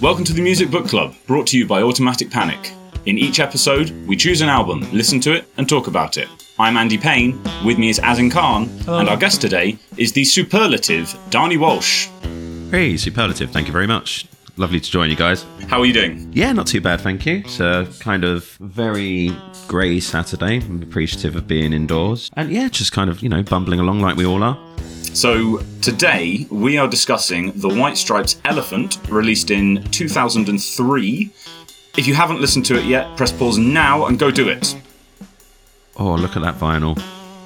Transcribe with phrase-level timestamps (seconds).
[0.00, 2.72] Welcome to the Music Book Club, brought to you by Automatic Panic.
[3.06, 6.28] In each episode, we choose an album, listen to it, and talk about it.
[6.58, 11.08] I'm Andy Payne, with me is Azin Khan, and our guest today is the superlative
[11.30, 12.08] Darnie Walsh.
[12.70, 13.50] Hey, superlative.
[13.50, 14.26] Thank you very much.
[14.56, 15.44] Lovely to join you guys.
[15.68, 16.30] How are you doing?
[16.32, 17.38] Yeah, not too bad, thank you.
[17.44, 19.30] It's a kind of very
[19.68, 20.60] grey Saturday.
[20.60, 22.30] I'm appreciative of being indoors.
[22.34, 24.58] And yeah, just kind of, you know, bumbling along like we all are.
[25.14, 31.30] So, today we are discussing The White Stripes Elephant, released in 2003.
[31.96, 34.76] If you haven't listened to it yet, press pause now and go do it.
[35.96, 37.00] Oh, look at that vinyl.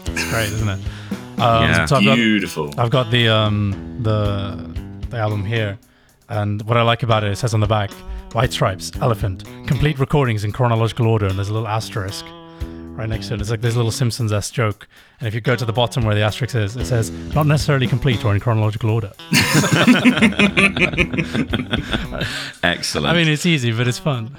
[0.06, 0.80] It's great, isn't it?
[1.40, 1.84] Um, Yeah.
[1.84, 2.74] so I've got, Beautiful.
[2.78, 4.56] I've got the um the
[5.10, 5.78] the album here,
[6.30, 7.90] and what I like about it, it says on the back,
[8.32, 12.24] White Stripes, Elephant, complete recordings in chronological order, and there's a little asterisk
[12.98, 13.40] right next to it.
[13.40, 14.88] It's like this little Simpsons s joke,
[15.20, 17.86] and if you go to the bottom where the asterisk is, it says not necessarily
[17.86, 19.12] complete or in chronological order.
[22.62, 23.06] Excellent.
[23.06, 24.36] I mean, it's easy, but it's fun.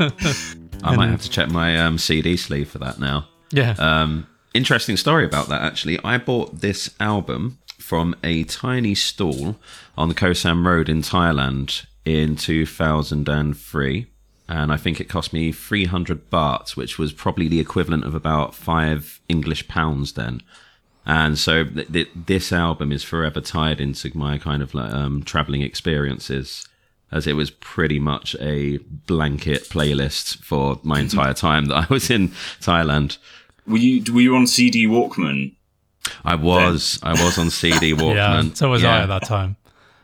[0.00, 3.28] I might have to check my um, CD sleeve for that now.
[3.50, 3.76] Yeah.
[3.78, 5.98] Um, interesting story about that, actually.
[6.04, 9.56] I bought this album from a tiny stall
[9.96, 14.06] on the Khao San Road in Thailand in 2003.
[14.48, 18.54] And I think it cost me 300 bahts, which was probably the equivalent of about
[18.54, 20.42] five English pounds then.
[21.06, 25.22] And so th- th- this album is forever tied into my kind of like, um,
[25.22, 26.66] traveling experiences,
[27.10, 32.10] as it was pretty much a blanket playlist for my entire time that I was
[32.10, 32.28] in
[32.60, 33.18] Thailand.
[33.66, 35.54] Were you were you on CD Walkman?
[36.24, 38.14] I was, I was on CD Walkman.
[38.48, 38.54] yeah.
[38.54, 39.56] So was I at that time.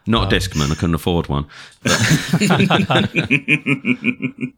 [0.08, 0.72] Not a Discman.
[0.72, 1.46] I couldn't afford one.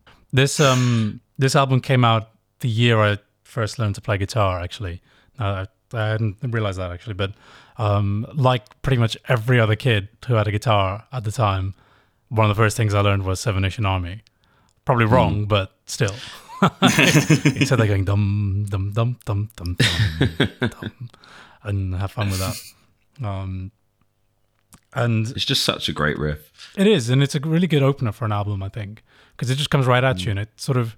[0.33, 4.61] This um this album came out the year I first learned to play guitar.
[4.61, 5.03] Actually,
[5.39, 7.33] uh, I, I hadn't realized that actually, but
[7.79, 11.75] um, like pretty much every other kid who had a guitar at the time,
[12.29, 14.23] one of the first things I learned was Seven Nation Army.
[14.85, 16.15] Probably wrong, but still.
[16.83, 21.11] Instead, they're going dum dum dum dum dum dum, dum
[21.65, 23.27] and have fun with that.
[23.27, 23.73] Um,
[24.95, 26.73] and It's just such a great riff.
[26.77, 29.03] it is, and it's a really good opener for an album, I think,
[29.37, 30.97] because it just comes right at you, and it sort of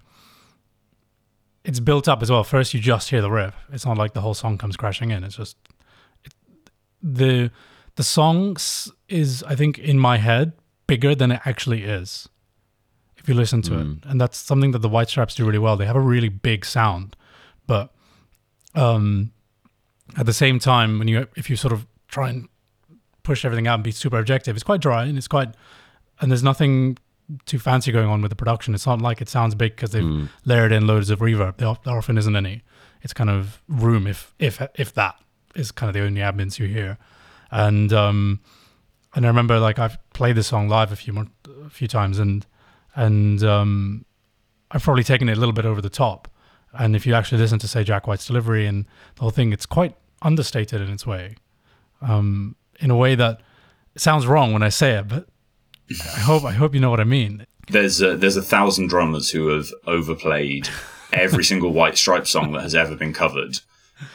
[1.64, 2.42] it's built up as well.
[2.42, 3.54] First, you just hear the riff.
[3.72, 5.22] It's not like the whole song comes crashing in.
[5.24, 5.56] It's just
[6.24, 6.32] it,
[7.02, 7.50] the
[7.96, 8.56] the song
[9.08, 10.54] is, I think, in my head,
[10.86, 12.28] bigger than it actually is.
[13.18, 15.76] If you listen to it, and that's something that the White Stripes do really well.
[15.76, 17.14] They have a really big sound,
[17.68, 17.94] but
[18.74, 19.30] um,
[20.16, 22.48] at the same time, when you if you sort of try and
[23.22, 24.56] push everything out and be super objective.
[24.56, 25.54] It's quite dry and it's quite,
[26.20, 26.98] and there's nothing
[27.46, 28.74] too fancy going on with the production.
[28.74, 30.02] It's not like it sounds big because they've
[30.44, 31.56] layered in loads of reverb.
[31.56, 32.62] There, there often isn't any.
[33.02, 35.16] It's kind of room, if if if that
[35.54, 36.98] is kind of the only ambience you hear.
[37.50, 38.40] And um,
[39.14, 41.26] and I remember like I've played the song live a few more,
[41.64, 42.46] a few times, and
[42.94, 44.04] and um,
[44.70, 46.28] I've probably taken it a little bit over the top.
[46.74, 49.66] And if you actually listen to say Jack White's delivery and the whole thing, it's
[49.66, 51.34] quite understated in its way
[52.00, 53.40] um, in a way that
[53.96, 55.26] sounds wrong when I say it, but
[55.90, 57.46] I hope I hope you know what I mean.
[57.68, 60.68] There's a, there's a thousand drummers who have overplayed
[61.12, 63.60] every single White Stripe song that has ever been covered.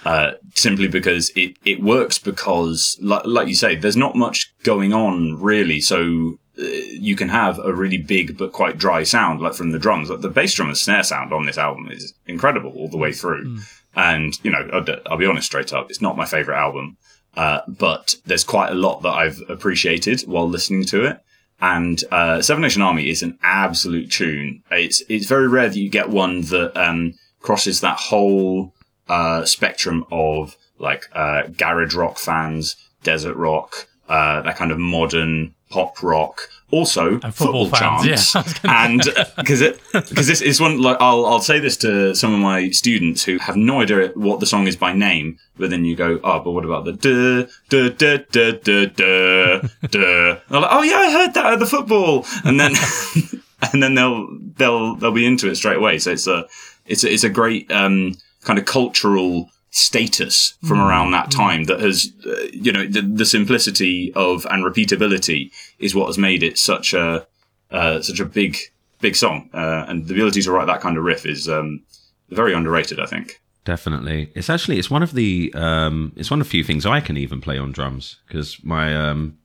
[0.04, 4.92] Uh, simply because it, it works because, like, like you say, there's not much going
[4.94, 5.80] on really.
[5.80, 9.80] So uh, you can have a really big but quite dry sound, like from the
[9.80, 10.10] drums.
[10.10, 13.14] Like the bass drum and snare sound on this album is incredible all the way
[13.14, 13.60] through.
[13.96, 16.98] And you know, I'll, I'll be honest straight up, it's not my favorite album,
[17.38, 21.20] uh, but there's quite a lot that I've appreciated while listening to it.
[21.62, 24.64] And uh, Seven Nation Army is an absolute tune.
[24.72, 28.74] It's it's very rare that you get one that um, crosses that whole
[29.08, 35.54] uh, spectrum of like uh, garage rock fans, desert rock, uh, that kind of modern
[35.70, 36.50] pop rock.
[36.70, 39.02] Also, And football fans, chants, yeah, I was gonna and
[39.38, 42.72] because it because this is one like I'll I'll say this to some of my
[42.72, 46.20] students who have no idea what the song is by name, but then you go,
[46.26, 50.40] oh, but what about the duh duh duh duh duh duh duh?
[50.50, 52.74] They're like, oh yeah, I heard that at the football, and then
[53.72, 54.28] and then they'll
[54.58, 56.00] they'll they'll be into it straight away.
[56.00, 56.48] So it's a
[56.86, 61.80] it's a, it's a great um, kind of cultural status from around that time that
[61.80, 66.58] has uh, you know the, the simplicity of and repeatability is what has made it
[66.58, 67.26] such a
[67.72, 68.58] uh, such a big
[69.00, 69.50] big song.
[69.54, 71.84] Uh, and the ability to write that kind of riff is um,
[72.30, 73.40] very underrated i think.
[73.66, 74.32] Definitely.
[74.34, 77.18] It's actually it's one of the um it's one of the few things I can
[77.18, 79.38] even play on drums because my um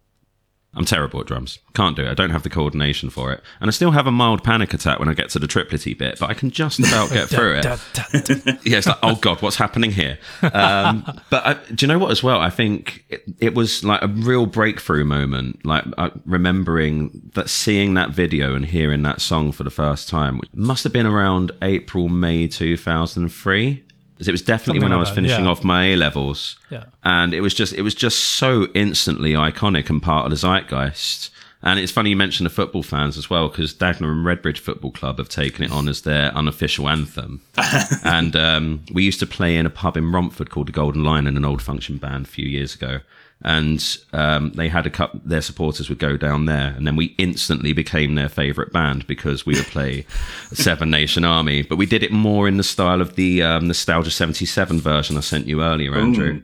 [0.75, 1.59] I'm terrible at drums.
[1.75, 2.11] Can't do it.
[2.11, 3.43] I don't have the coordination for it.
[3.61, 6.19] And I still have a mild panic attack when I get to the triplety bit,
[6.19, 7.65] but I can just about get through it.
[8.65, 10.19] yeah, it's like, oh God, what's happening here?
[10.43, 12.41] Um, but I, do you know what, as well?
[12.41, 17.93] I think it, it was like a real breakthrough moment, like uh, remembering that seeing
[17.95, 21.53] that video and hearing that song for the first time, which must have been around
[21.61, 23.85] April, May 2003
[24.23, 25.51] because it was definitely Something when like I was that, finishing yeah.
[25.51, 26.57] off my A levels.
[26.71, 26.85] Yeah.
[27.03, 31.31] And it was just it was just so instantly iconic and part of the zeitgeist.
[31.65, 34.93] And it's funny you mentioned the football fans as well because Dagenham and Redbridge Football
[34.93, 37.41] Club have taken it on as their unofficial anthem.
[38.05, 41.27] and um, we used to play in a pub in Romford called the Golden Lion
[41.27, 43.01] in an old function band a few years ago.
[43.45, 47.15] And um, they had a cup, their supporters would go down there, and then we
[47.19, 50.07] instantly became their favourite band because we would play
[50.53, 51.63] Seven Nation Army.
[51.63, 55.21] But we did it more in the style of the um, Nostalgia 77 version I
[55.21, 56.43] sent you earlier, Andrew.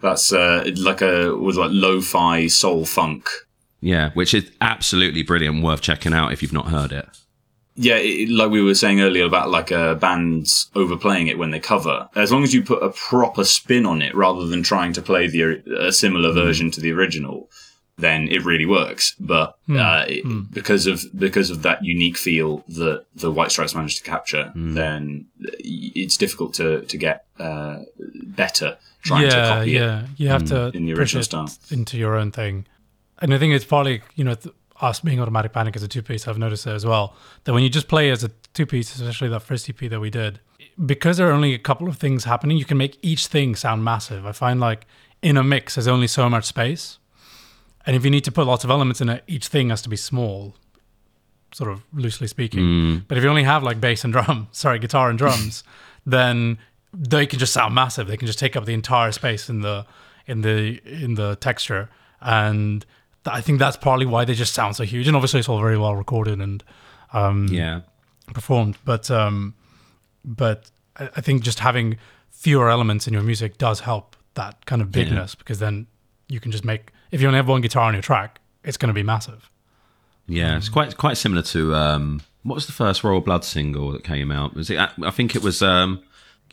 [0.00, 3.28] That's uh, like a with like lo-fi soul funk.
[3.80, 7.08] Yeah, which is absolutely brilliant, worth checking out if you've not heard it.
[7.76, 11.60] Yeah, it, like we were saying earlier about like uh, bands overplaying it when they
[11.60, 12.08] cover.
[12.14, 15.28] As long as you put a proper spin on it rather than trying to play
[15.28, 17.48] the a similar version to the original,
[17.96, 19.14] then it really works.
[19.20, 23.98] But uh, it, because of because of that unique feel that the White Stripes managed
[23.98, 27.80] to capture, then it's difficult to to get uh,
[28.24, 29.80] better trying to yeah, copy it.
[29.80, 30.06] yeah.
[30.16, 31.50] You have to in the original style.
[31.70, 32.66] into your own thing.
[33.22, 36.02] And I think it's partly, you know, th- us being Automatic Panic as a two
[36.02, 37.14] piece, I've noticed that as well.
[37.44, 40.10] That when you just play as a two piece, especially that first EP that we
[40.10, 40.40] did,
[40.84, 43.84] because there are only a couple of things happening, you can make each thing sound
[43.84, 44.26] massive.
[44.26, 44.86] I find like
[45.22, 46.98] in a mix, there's only so much space.
[47.86, 49.88] And if you need to put lots of elements in it, each thing has to
[49.88, 50.54] be small,
[51.52, 52.60] sort of loosely speaking.
[52.60, 53.04] Mm.
[53.08, 55.64] But if you only have like bass and drum, sorry, guitar and drums,
[56.06, 56.58] then
[56.92, 58.06] they can just sound massive.
[58.06, 59.86] They can just take up the entire space in the
[60.26, 61.88] in the in the texture,
[62.20, 62.84] and
[63.26, 65.06] I think that's partly why they just sound so huge.
[65.06, 66.62] And obviously, it's all very well recorded and
[67.12, 67.80] um, Yeah.
[68.32, 68.76] performed.
[68.84, 69.54] But um,
[70.24, 71.96] but I, think just having
[72.30, 75.86] fewer elements in your music does help that kind of bigness because then
[76.28, 76.92] you can just make.
[77.10, 79.50] If you only have one guitar on your track, it's going to be massive.
[80.26, 84.04] Yeah, it's quite quite similar to um, what was the first Royal Blood single that
[84.04, 84.54] came out?
[84.54, 84.78] Was it?
[84.78, 85.62] I think it was.
[85.62, 86.02] Um,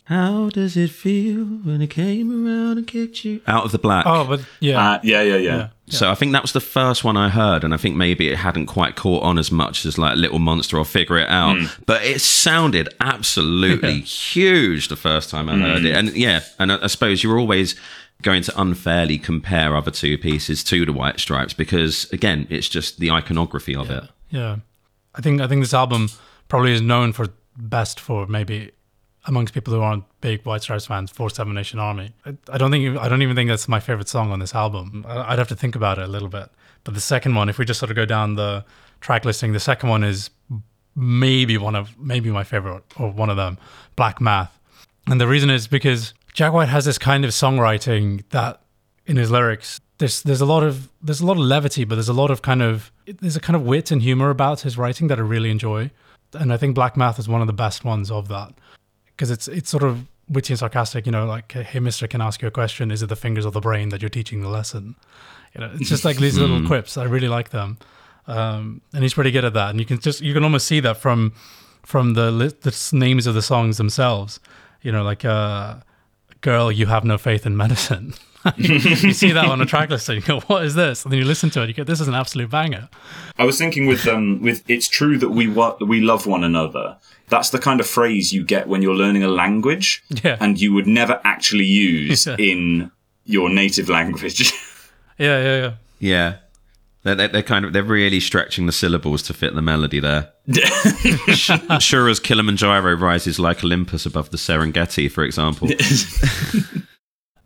[0.08, 4.06] How does it feel when it came around and kicked you out of the black?
[4.06, 5.56] Oh, but yeah, Uh, yeah, yeah, yeah.
[5.56, 5.68] yeah.
[5.90, 8.36] So I think that was the first one I heard, and I think maybe it
[8.38, 12.02] hadn't quite caught on as much as like Little Monster or Figure It Out, but
[12.04, 16.86] it sounded absolutely huge the first time I heard it, and yeah, and I, I
[16.86, 17.74] suppose you're always
[18.22, 22.98] going to unfairly compare other two pieces to the White Stripes because again, it's just
[22.98, 24.04] the iconography of it.
[24.30, 24.56] Yeah,
[25.14, 26.08] I think I think this album
[26.48, 27.28] probably is known for
[27.58, 28.72] best for maybe
[29.28, 32.12] amongst people who aren't big White Stripes fans for Seven Nation Army.
[32.50, 35.04] I, don't think I don't even think that's my favorite song on this album.
[35.06, 36.48] I, I'd have to think about it a little bit.
[36.82, 38.64] But the second one, if we just sort of go down the
[39.00, 40.30] track listing, the second one is
[40.96, 43.58] maybe one of maybe my favorite or one of them,
[43.96, 44.58] Black Math.
[45.06, 48.62] And the reason is because Jack White has this kind of songwriting that
[49.06, 52.08] in his lyrics there's there's a lot of there's a lot of levity, but there's
[52.08, 55.08] a lot of kind of there's a kind of wit and humor about his writing
[55.08, 55.90] that I really enjoy,
[56.32, 58.54] and I think Black Math is one of the best ones of that
[59.18, 61.04] because it's it's sort of witty and sarcastic.
[61.04, 62.90] You know, like hey, Mister, can I ask you a question?
[62.90, 64.94] Is it the fingers of the brain that you're teaching the lesson?
[65.54, 66.96] You know, it's just like these little quips.
[66.96, 67.78] I really like them,
[68.26, 69.70] um, and he's pretty good at that.
[69.70, 71.32] And you can just you can almost see that from
[71.82, 74.40] from the li- the names of the songs themselves.
[74.82, 75.76] You know, like uh,
[76.40, 78.14] "Girl, you have no faith in medicine."
[78.56, 81.18] you see that on a track list and you go, "What is this?" And then
[81.18, 82.88] you listen to it, you go, "This is an absolute banger."
[83.36, 86.96] I was thinking with um with it's true that we wa- we love one another.
[87.30, 90.36] That's the kind of phrase you get when you're learning a language, Yeah.
[90.40, 92.36] and you would never actually use Yeah.
[92.38, 92.90] in
[93.24, 94.52] your native language.
[95.20, 95.72] Yeah, yeah, yeah.
[95.98, 96.34] Yeah.
[97.02, 100.30] They're, they're, they're kind of they're really stretching the syllables to fit the melody there.
[101.80, 105.68] sure as Kilimanjaro rises like Olympus above the Serengeti, for example.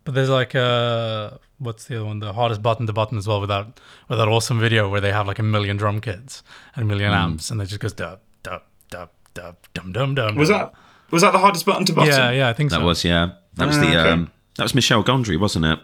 [0.05, 2.19] But there's like uh what's the other one?
[2.19, 5.11] The hardest button to button as well with that with that awesome video where they
[5.11, 6.43] have like a million drum kits
[6.75, 7.15] and a million Mm.
[7.23, 8.61] amps and it just goes dub dub dub dub
[9.33, 10.35] dum dum dum.
[10.35, 10.73] was that
[11.11, 12.11] was that the hardest button to button?
[12.13, 12.85] Yeah, yeah, I think That so.
[12.85, 13.31] was yeah.
[13.55, 14.09] That was Ah, the okay.
[14.09, 15.79] um, that was Michel Gondry, wasn't it?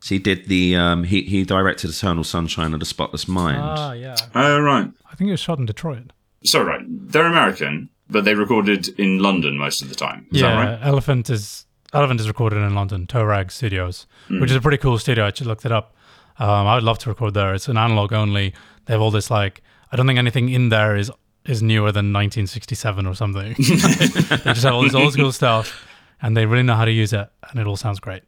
[0.00, 3.58] So he did the um, he he directed Eternal Sunshine of the Spotless Mind.
[3.62, 4.16] Ah, yeah.
[4.34, 4.90] Oh right.
[5.10, 6.12] I think it was shot in Detroit.
[6.44, 10.26] So right, they're American, but they recorded in London most of the time.
[10.32, 10.78] Is yeah, that right?
[10.82, 14.98] Elephant is Elephant is recorded in London, Toe Rag Studios, which is a pretty cool
[14.98, 15.24] studio.
[15.26, 15.94] I just looked it up.
[16.38, 17.54] Um, I would love to record there.
[17.54, 18.52] It's an analog only.
[18.86, 21.10] They have all this like I don't think anything in there is
[21.46, 23.54] is newer than 1967 or something.
[23.58, 25.86] they just have all this old school stuff,
[26.22, 28.22] and they really know how to use it, and it all sounds great.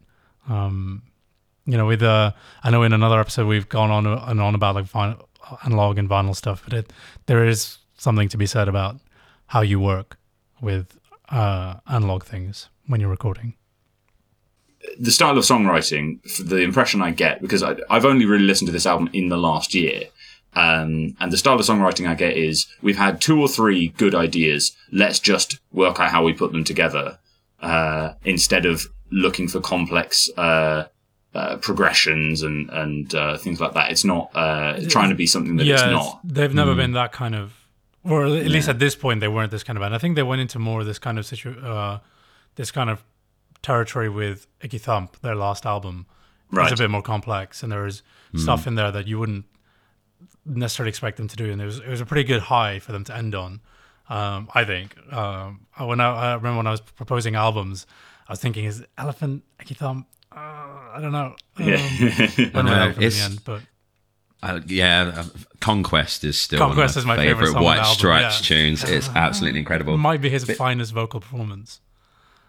[0.49, 1.03] Um,
[1.65, 2.33] you know, with uh,
[2.63, 5.27] I know in another episode we've gone on and on about like vinyl,
[5.65, 6.93] analog and vinyl stuff, but it
[7.27, 8.97] there is something to be said about
[9.47, 10.19] how you work
[10.61, 10.99] with
[11.31, 13.55] uh, analog things when you're recording.
[15.01, 18.73] The style of songwriting, the impression I get, because I, I've only really listened to
[18.73, 20.05] this album in the last year,
[20.57, 24.15] um, and the style of songwriting I get is we've had two or three good
[24.15, 24.75] ideas.
[24.91, 27.19] Let's just work out how we put them together
[27.61, 30.87] uh, instead of looking for complex uh,
[31.35, 33.91] uh, progressions and and uh, things like that.
[33.91, 36.21] It's not uh, trying to be something that yeah, it's it's- not.
[36.25, 37.53] They've never been that kind of,
[38.03, 39.95] or at least at this point they weren't this kind of band.
[39.95, 41.99] I think they went into more of this kind of situ, uh,
[42.55, 43.05] this kind of
[43.61, 46.07] territory with Icky Thump, their last album.
[46.51, 46.73] Right.
[46.73, 48.03] It's a bit more complex, and there was
[48.37, 49.45] stuff in there that you wouldn't
[50.45, 52.93] necessarily expect them to do, and it was it was a pretty good high for
[52.93, 53.61] them to end on.
[54.09, 57.87] Um, I think um, I- when I, I remember when I was proposing albums,
[58.29, 60.07] I was thinking, is Elephant Icky Thump?
[60.31, 61.35] Uh, I don't know.
[61.59, 61.77] Um, Yeah.
[62.55, 63.63] I know know, Elephant in it's- end, but
[64.43, 65.25] Uh, yeah, uh,
[65.61, 68.47] Conquest is still Conquest one is of my my favourite favorite White Stripes yeah.
[68.57, 68.85] tunes.
[68.85, 69.97] It's absolutely incredible.
[69.97, 71.81] might be his finest vocal performance.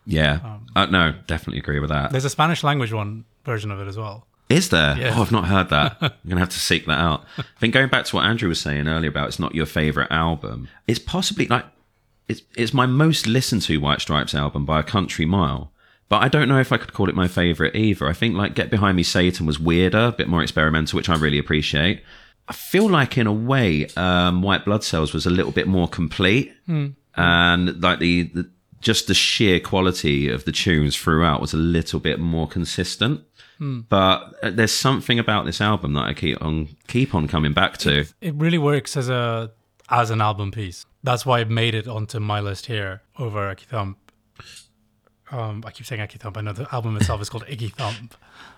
[0.05, 2.12] Yeah, Um, uh, no, definitely agree with that.
[2.12, 4.25] There's a Spanish language one version of it as well.
[4.50, 4.98] Is there?
[4.98, 5.13] Yeah.
[5.16, 5.98] Oh, I've not heard that.
[6.01, 7.25] I'm gonna have to seek that out.
[7.38, 10.12] I think going back to what Andrew was saying earlier about it's not your favorite
[10.12, 10.70] album.
[10.88, 11.66] It's possibly like
[12.27, 15.72] it's it's my most listened to White Stripes album by a country mile.
[16.10, 18.08] But I don't know if I could call it my favorite either.
[18.08, 21.16] I think like Get Behind Me Satan was weirder, a bit more experimental, which I
[21.16, 22.01] really appreciate.
[22.48, 25.89] I feel like in a way, um, White Blood Cells was a little bit more
[25.89, 26.54] complete,
[27.18, 28.50] and like the, the
[28.80, 33.22] just the sheer quality of the tunes throughout was a little bit more consistent.
[33.60, 37.78] But uh, there's something about this album that I keep on keep on coming back
[37.80, 38.06] to.
[38.22, 39.52] It really works as a
[39.90, 40.86] as an album piece.
[41.04, 43.98] That's why it made it onto my list here over Icky Thump.
[45.32, 46.38] Um, I keep saying Icky Thump.
[46.38, 48.16] I know the album itself is called Iggy Thump.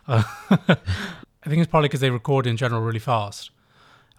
[0.08, 3.52] Uh, I think it's probably because they record in general really fast,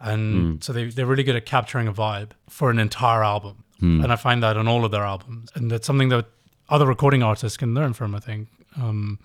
[0.01, 3.65] and so they they're really good at capturing a vibe for an entire album.
[4.05, 6.27] And I find that on all of their albums, and that's something that
[6.69, 8.15] other recording artists can learn from.
[8.15, 9.19] I think um,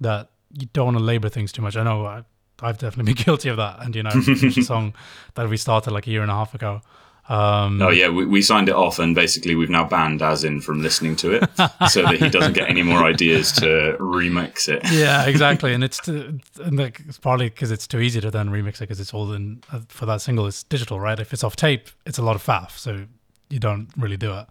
[0.00, 1.76] that you don't want to labor things too much.
[1.76, 2.22] I know I,
[2.60, 3.82] I've definitely been guilty of that.
[3.82, 4.94] And you know, it's a song
[5.34, 6.80] that we started like a year and a half ago.
[7.28, 10.82] Um, Oh yeah, we, we signed it off, and basically we've now banned Azin from
[10.82, 11.48] listening to it,
[11.88, 14.82] so that he doesn't get any more ideas to remix it.
[14.92, 15.72] yeah, exactly.
[15.72, 18.80] And it's to, and like, it's partly because it's too easy to then remix it
[18.80, 20.44] because it's all in uh, for that single.
[20.48, 21.20] It's digital, right?
[21.20, 23.06] If it's off tape, it's a lot of faff, so
[23.48, 24.46] you don't really do it,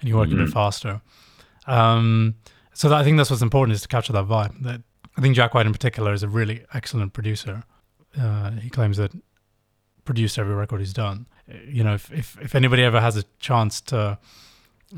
[0.00, 1.02] and you work a bit faster.
[1.66, 2.36] Um,
[2.72, 4.62] so that, I think that's what's important is to capture that vibe.
[4.62, 4.80] That
[5.16, 7.64] I think Jack White in particular is a really excellent producer.
[8.18, 9.12] Uh, he claims that
[10.04, 11.26] produced every record he's done.
[11.50, 14.18] Uh, You know, if, if if anybody ever has a chance to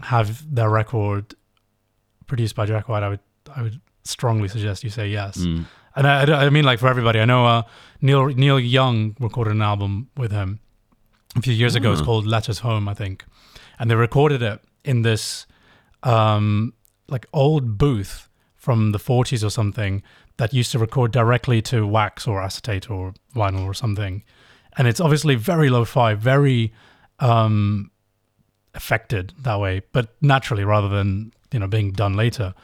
[0.02, 1.34] have their record
[2.26, 3.20] produced by Jack White, I would
[3.56, 5.36] I would strongly suggest you say yes.
[5.38, 5.64] Mm.
[5.96, 7.62] And I, I mean, like for everybody, I know uh,
[8.00, 10.58] Neil Neil Young recorded an album with him
[11.36, 11.92] a few years ago.
[11.92, 12.04] It's Ah.
[12.04, 13.24] called Letters Home, I think,
[13.78, 15.46] and they recorded it in this
[16.02, 16.72] um,
[17.08, 18.28] like old booth
[18.64, 20.02] from the 40s or something
[20.38, 24.24] that used to record directly to wax or acetate or vinyl or something.
[24.78, 26.72] And it's obviously very lo-fi, very
[27.20, 27.90] um,
[28.74, 32.54] affected that way, but naturally rather than you know being done later.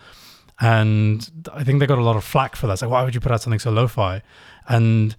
[0.59, 2.75] And I think they got a lot of flack for that.
[2.75, 4.23] It's like, why would you put out something so lo-fi?
[4.69, 5.15] And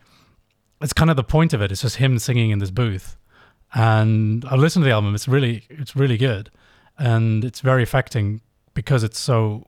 [0.82, 1.72] it's kind of the point of it.
[1.72, 3.18] It's just him singing in this booth.
[3.74, 5.14] And I listened to the album.
[5.14, 6.50] It's really, it's really good,
[6.98, 8.42] and it's very affecting
[8.74, 9.68] because it's so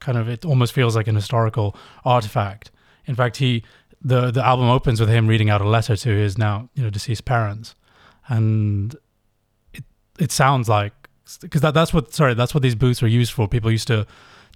[0.00, 0.28] kind of.
[0.28, 2.70] It almost feels like an historical artifact.
[3.06, 3.62] In fact, he
[4.00, 6.90] the the album opens with him reading out a letter to his now you know
[6.90, 7.74] deceased parents,
[8.28, 8.94] and
[9.72, 9.84] it
[10.18, 10.92] it sounds like
[11.40, 13.48] because that, that's what sorry that's what these booths were used for.
[13.48, 14.06] People used to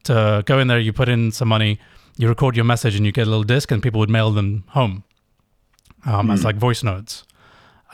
[0.04, 1.78] to go in there, you put in some money,
[2.16, 4.64] you record your message, and you get a little disc, and people would mail them
[4.68, 5.04] home
[6.06, 7.24] um, as like voice notes.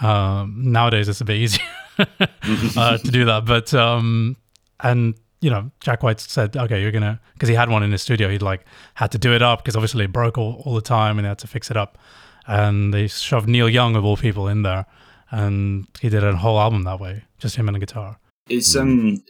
[0.00, 1.64] Um, nowadays, it's a bit easier
[1.98, 4.36] uh, to do that, but um,
[4.80, 8.02] and you know, Jack White said, okay, you're gonna because he had one in his
[8.02, 8.28] studio.
[8.28, 8.64] He'd like
[8.94, 11.28] had to do it up because obviously it broke all, all the time, and they
[11.28, 11.98] had to fix it up.
[12.46, 14.86] And they shoved Neil Young of all people in there,
[15.30, 18.18] and he did a whole album that way, just him and a guitar.
[18.48, 19.22] It's um,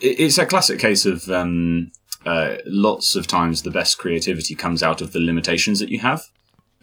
[0.00, 1.92] it's a classic case of um,
[2.26, 6.24] uh, lots of times the best creativity comes out of the limitations that you have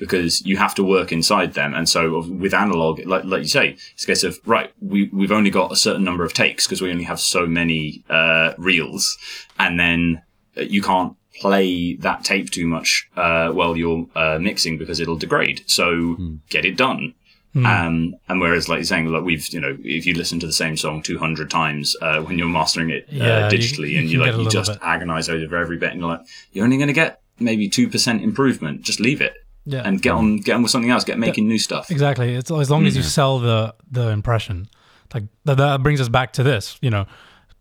[0.02, 1.76] because you have to work inside them.
[1.76, 5.32] And so with analog, like, like you say, it's a case of, right, we, we've
[5.32, 9.16] only got a certain number of takes because we only have so many, uh, reels.
[9.60, 10.24] And then
[10.58, 15.18] uh, you can't play that tape too much, uh, while you're, uh, mixing because it'll
[15.18, 15.62] degrade.
[15.68, 16.18] So
[16.50, 17.14] get it done.
[17.54, 20.54] Um, and whereas, like you're saying, like we've, you know, if you listen to the
[20.54, 24.10] same song 200 times, uh, when you're mastering it, uh, Yeah, you- digitally you and
[24.10, 26.22] you like, you just bit- agonize over every bit and you're like,
[26.54, 29.34] you're only going to get maybe two percent improvement, just leave it
[29.66, 29.84] Yeah.
[29.86, 31.04] and get on get on with something else.
[31.04, 31.92] Get making new stuff.
[31.92, 32.34] Exactly.
[32.34, 33.08] It's as long as you hmm.
[33.08, 34.68] sell the the impression.
[35.14, 37.06] Like that, that brings us back to this, you know,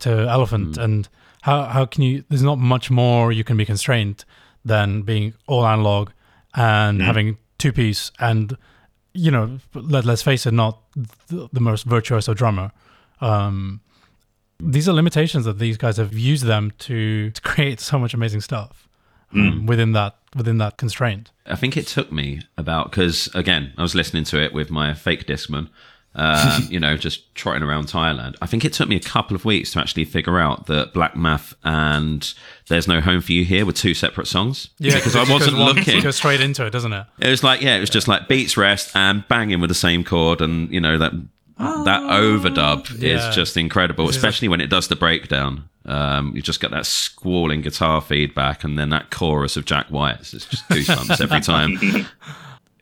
[0.00, 0.82] to elephant hmm.
[0.82, 1.08] and
[1.42, 2.24] how how can you?
[2.28, 4.24] There's not much more you can be constrained
[4.64, 6.10] than being all analog
[6.54, 7.04] and hmm.
[7.04, 8.56] having two piece and
[9.12, 10.80] you know let let's face it, not
[11.28, 12.72] the, the most virtuoso drummer.
[13.20, 13.80] Um,
[14.58, 18.40] these are limitations that these guys have used them to, to create so much amazing
[18.40, 18.88] stuff
[19.34, 21.30] um, within that within that constraint.
[21.46, 24.94] I think it took me about because again, I was listening to it with my
[24.94, 25.68] fake discman,
[26.14, 28.36] um, you know, just trotting around Thailand.
[28.40, 31.16] I think it took me a couple of weeks to actually figure out that Black
[31.16, 32.32] Math and
[32.68, 34.70] There's No Home for You Here were two separate songs.
[34.78, 36.02] Yeah, because I wasn't looking.
[36.02, 37.06] Goes straight into it, doesn't it?
[37.20, 40.04] It was like, yeah, it was just like beats rest and banging with the same
[40.04, 41.12] chord, and you know that
[41.60, 43.28] that overdub Yeah.
[43.28, 45.68] is just incredible, especially when it does the breakdown.
[45.86, 50.34] Um, you just get that squalling guitar feedback, and then that chorus of Jack White's.
[50.34, 52.06] It's just goosebumps every time.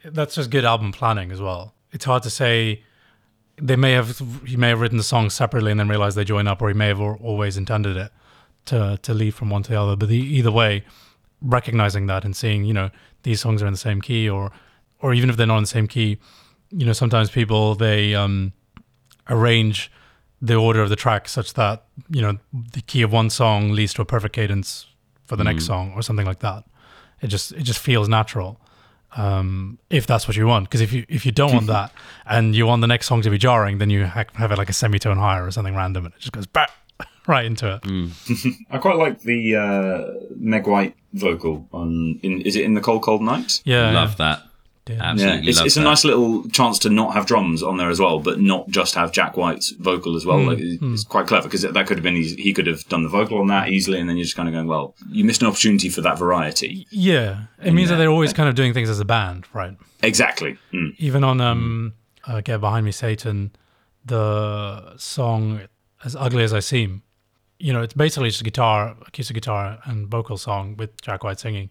[0.04, 1.74] that's just good album planning as well.
[1.92, 2.82] It's hard to say.
[3.60, 6.46] They may have he may have written the song separately and then realized they join
[6.46, 8.12] up, or he may have always intended it
[8.66, 9.96] to to lead from one to the other.
[9.96, 10.84] But the, either way,
[11.42, 12.90] recognizing that and seeing you know
[13.24, 14.52] these songs are in the same key, or
[15.00, 16.18] or even if they're not in the same key,
[16.70, 18.52] you know sometimes people they um,
[19.28, 19.90] arrange
[20.40, 23.92] the order of the track such that you know the key of one song leads
[23.94, 24.86] to a perfect cadence
[25.26, 26.64] for the next song or something like that.
[27.20, 28.60] It just it just feels natural
[29.16, 30.68] um, if that's what you want.
[30.68, 31.92] Because if you if you don't want that
[32.26, 34.68] and you want the next song to be jarring, then you ha- have it like
[34.68, 36.70] a semitone higher or something random, and it just goes back
[37.26, 38.54] right into it.
[38.70, 42.20] I quite like the uh, Meg White vocal on.
[42.22, 43.62] In, is it in the Cold Cold Night?
[43.64, 44.42] Yeah, love that.
[44.88, 44.98] Yeah.
[45.02, 45.84] Absolutely, Yeah, it's, love it's a that.
[45.84, 49.12] nice little chance to not have drums on there as well, but not just have
[49.12, 50.40] Jack White's vocal as well.
[50.42, 52.40] Like, it- it's quite clever because that could have been easy.
[52.42, 54.54] he could have done the vocal on that easily, and then you're just kind of
[54.54, 56.86] going, well, you missed an opportunity for that variety.
[56.90, 57.44] yeah.
[57.62, 59.76] It means that they're always kind of doing things as a band, right?
[60.02, 60.56] Exactly.
[60.72, 60.94] Mm.
[60.98, 61.94] Even on um,
[62.26, 63.50] uh, "Get Behind Me, Satan,"
[64.04, 65.62] the song
[66.04, 67.02] "As Ugly as I Seem,"
[67.58, 71.40] you know, it's basically just a guitar, acoustic guitar, and vocal song with Jack White
[71.40, 71.70] singing.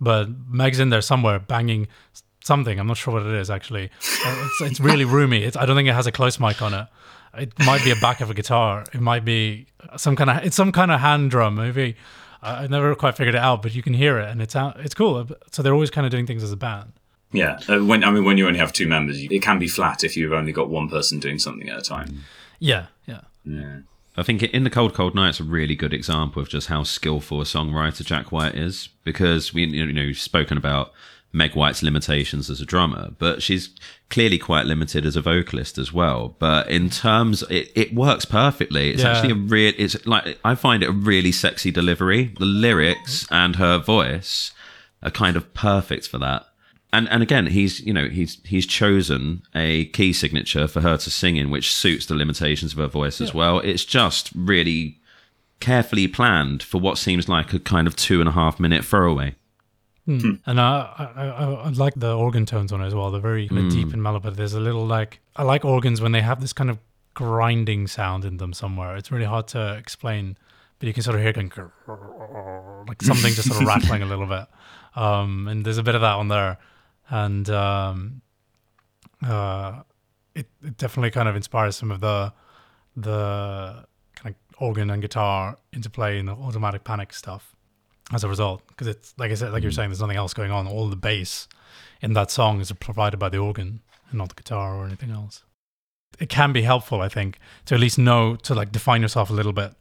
[0.00, 2.80] But Meg's in there somewhere banging s- something.
[2.80, 3.90] I'm not sure what it is actually.
[4.26, 5.44] Uh, it's, it's really roomy.
[5.44, 6.86] It's, I don't think it has a close mic on it.
[7.38, 8.84] It might be a back of a guitar.
[8.92, 11.54] It might be some kind of it's some kind of hand drum.
[11.54, 11.94] Maybe
[12.42, 14.80] I I never quite figured it out, but you can hear it and it's out,
[14.80, 15.28] it's cool.
[15.52, 16.92] So they're always kind of doing things as a band.
[17.32, 17.60] Yeah.
[17.68, 20.16] Uh, when I mean, when you only have two members, it can be flat if
[20.16, 22.24] you've only got one person doing something at a time.
[22.58, 23.20] Yeah, yeah.
[23.44, 23.78] Yeah.
[24.16, 26.82] I think in the Cold Cold night Night's a really good example of just how
[26.82, 30.92] skillful a songwriter Jack White is because we you know you've spoken about
[31.32, 33.70] Meg White's limitations as a drummer, but she's
[34.08, 36.34] clearly quite limited as a vocalist as well.
[36.40, 38.90] But in terms, it, it works perfectly.
[38.90, 39.12] It's Yeah.
[39.12, 39.72] actually a real.
[39.78, 42.34] It's like I find it a really sexy delivery.
[42.38, 44.50] The lyrics and her voice
[45.02, 46.46] are kind of perfect for that.
[46.92, 51.10] And and again, he's you know he's he's chosen a key signature for her to
[51.10, 53.60] sing in, which suits the limitations of her voice as well.
[53.60, 54.98] It's just really
[55.60, 59.36] carefully planned for what seems like a kind of two and a half minute throwaway.
[60.46, 63.10] And uh, I, I, I, I like the organ tones on it as well.
[63.10, 66.00] They're very kind of deep and mellow, but there's a little like I like organs
[66.00, 66.78] when they have this kind of
[67.14, 68.96] grinding sound in them somewhere.
[68.96, 70.36] It's really hard to explain,
[70.78, 71.50] but you can sort of hear going
[72.88, 74.46] like something just sort of rattling a little bit.
[74.96, 76.58] Um, and there's a bit of that on there,
[77.08, 78.22] and um,
[79.22, 79.82] uh,
[80.34, 82.32] it, it definitely kind of inspires some of the
[82.96, 87.54] the kind of organ and guitar interplay and the automatic panic stuff
[88.12, 90.50] as a result because it's like i said like you're saying there's nothing else going
[90.50, 90.66] on.
[90.66, 91.48] All the bass
[92.00, 95.44] in that song is provided by the organ and not the guitar or anything else.
[96.18, 99.32] It can be helpful i think to at least know to like define yourself a
[99.32, 99.74] little bit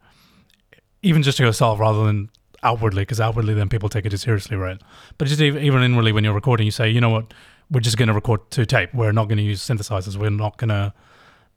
[1.01, 2.29] even just to yourself rather than
[2.63, 4.81] outwardly because outwardly then people take it too seriously right?
[5.17, 7.33] But just even, even inwardly when you're recording you say you know what?
[7.71, 8.93] We're just going to record to tape.
[8.95, 10.15] We're not going to use synthesizers.
[10.15, 10.91] We're not going to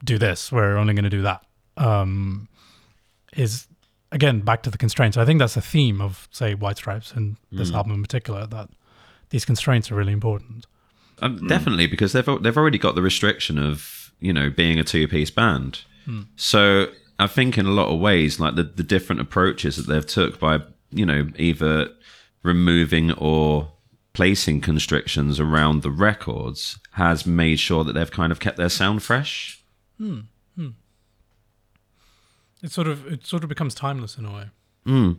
[0.04, 0.52] do this.
[0.52, 1.44] We're only going to do that.
[1.76, 2.48] Um
[3.34, 3.66] is
[4.12, 5.16] again back to the constraints.
[5.16, 7.74] I think that's a theme of say White Stripes and this mm.
[7.74, 8.68] album in particular that
[9.30, 10.66] these constraints are really important.
[11.20, 11.48] Um, mm.
[11.48, 15.30] Definitely, because they've they've already got the restriction of you know being a two piece
[15.30, 15.80] band.
[16.04, 16.22] Hmm.
[16.36, 20.06] So I think in a lot of ways, like the the different approaches that they've
[20.06, 21.88] took by you know either
[22.42, 23.72] removing or
[24.12, 29.02] placing constrictions around the records has made sure that they've kind of kept their sound
[29.02, 29.62] fresh.
[29.98, 30.20] Hmm.
[32.62, 35.14] It sort of it sort of becomes timeless in a way.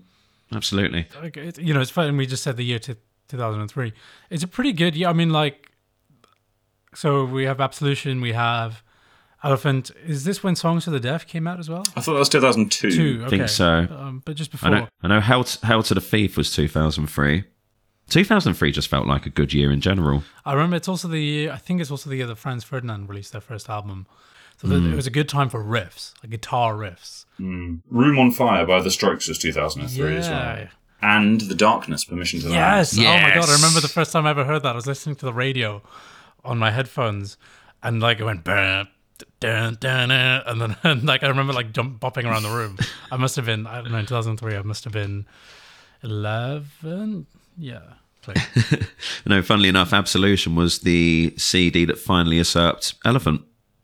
[0.54, 1.08] Absolutely.
[1.22, 2.16] Like it, you know, it's funny.
[2.16, 2.96] We just said the year to
[3.28, 3.94] 2003.
[4.30, 5.10] It's a pretty good year.
[5.10, 5.72] I mean, like,
[6.94, 8.84] so we have Absolution, we have
[9.44, 9.92] Elephant.
[10.06, 11.84] Is this when Songs for the Deaf came out as well?
[11.96, 12.92] I thought that was 2002.
[12.92, 13.22] Two.
[13.24, 13.38] Okay.
[13.38, 13.88] think so.
[13.90, 14.70] Um, but just I before.
[14.70, 14.88] know.
[15.02, 15.20] I know.
[15.22, 17.46] Hail to, Hail to the Thief was two thousand three.
[18.10, 20.24] 2003 just felt like a good year in general.
[20.46, 23.08] I remember it's also the year, I think it's also the year that Franz Ferdinand
[23.08, 24.08] released their first album.
[24.64, 24.94] So that mm.
[24.94, 27.26] it was a good time for riffs, like guitar riffs.
[27.38, 27.82] Mm.
[27.90, 30.68] Room on Fire by The Strokes was 2003 as well.
[31.02, 32.98] And The Darkness, Permission to Yes.
[32.98, 33.10] Land.
[33.10, 33.50] Oh my god!
[33.50, 34.70] I remember the first time I ever heard that.
[34.70, 35.82] I was listening to the radio
[36.46, 37.36] on my headphones,
[37.82, 38.86] and like it went "Bah,
[39.42, 42.78] dun, dun, dun," and then and, like I remember like jump bopping around the room.
[43.12, 44.56] I must have been I don't know in 2003.
[44.56, 45.26] I must have been
[46.04, 47.28] 11.
[47.58, 47.80] Yeah.
[48.26, 48.38] Like,
[49.26, 53.42] No, funnily enough, Absolution was the CD that finally usurped Elephant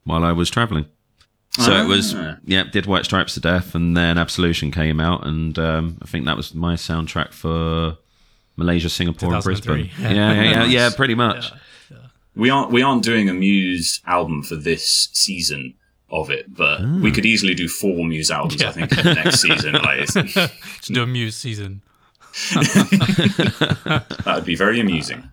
[0.10, 0.86] while I was traveling.
[1.52, 2.38] So it was, Ah.
[2.46, 6.26] yeah, did White Stripes to death, and then Absolution came out, and um, I think
[6.26, 7.98] that was my soundtrack for
[8.56, 9.90] Malaysia, Singapore, and Brisbane.
[10.00, 11.52] Yeah, yeah, yeah, yeah, pretty much.
[12.36, 15.74] We aren't we aren't doing a Muse album for this season
[16.12, 18.62] of it, but we could easily do four Muse albums.
[18.64, 19.74] I think next season.
[19.74, 20.52] Like, it's-
[20.84, 21.82] to do a Muse season.
[22.54, 25.30] that would be very amusing.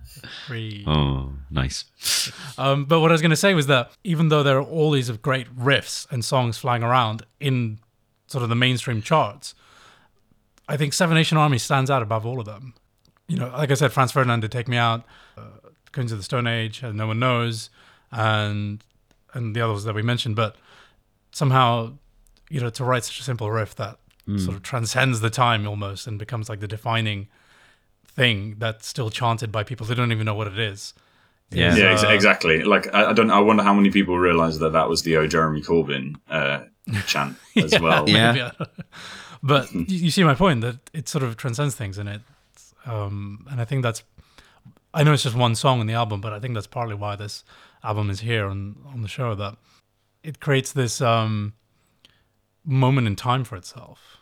[0.46, 0.84] Three.
[0.86, 1.84] Oh, nice.
[2.56, 4.90] Um, but what I was going to say was that even though there are all
[4.90, 7.78] these great riffs and songs flying around in
[8.26, 9.54] sort of the mainstream charts,
[10.68, 12.74] I think Seven Nation Army stands out above all of them.
[13.28, 15.04] You know, like I said, Franz Ferdinand did take me out,
[15.36, 15.42] uh,
[15.92, 17.70] Queens of the Stone Age, and No One Knows,
[18.12, 18.82] and
[19.34, 20.36] and the others that we mentioned.
[20.36, 20.56] But
[21.32, 21.94] somehow,
[22.48, 23.98] you know, to write such a simple riff that
[24.38, 27.28] sort of transcends the time almost and becomes like the defining
[28.08, 30.94] thing that's still chanted by people who don't even know what it is.
[31.50, 31.76] Yeah.
[31.76, 32.64] Yeah, ex- uh, exactly.
[32.64, 33.30] Like I, I don't.
[33.30, 36.64] I wonder how many people realize that that was the "Oh Jeremy Corbyn" uh,
[37.06, 38.08] chant as well.
[38.08, 38.50] Yeah.
[39.42, 42.22] but you, you see my point that it sort of transcends things in it,
[42.84, 44.02] um, and I think that's.
[44.92, 47.16] I know it's just one song in the album, but I think that's partly why
[47.16, 47.44] this
[47.84, 49.36] album is here on on the show.
[49.36, 49.56] That
[50.24, 51.52] it creates this um,
[52.66, 54.18] moment in time for itself.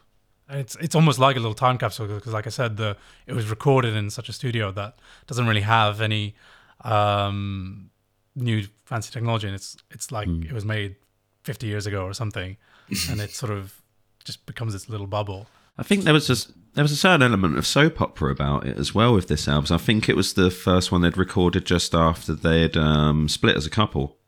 [0.48, 3.48] It's it's almost like a little time capsule because, like I said, the it was
[3.48, 6.34] recorded in such a studio that doesn't really have any
[6.82, 7.90] um,
[8.36, 10.96] new fancy technology, and it's it's like it was made
[11.42, 12.58] fifty years ago or something,
[13.10, 13.80] and it sort of
[14.22, 15.46] just becomes this little bubble.
[15.78, 18.76] I think there was just there was a certain element of soap opera about it
[18.76, 19.74] as well with this album.
[19.74, 23.64] I think it was the first one they'd recorded just after they'd um, split as
[23.64, 24.18] a couple.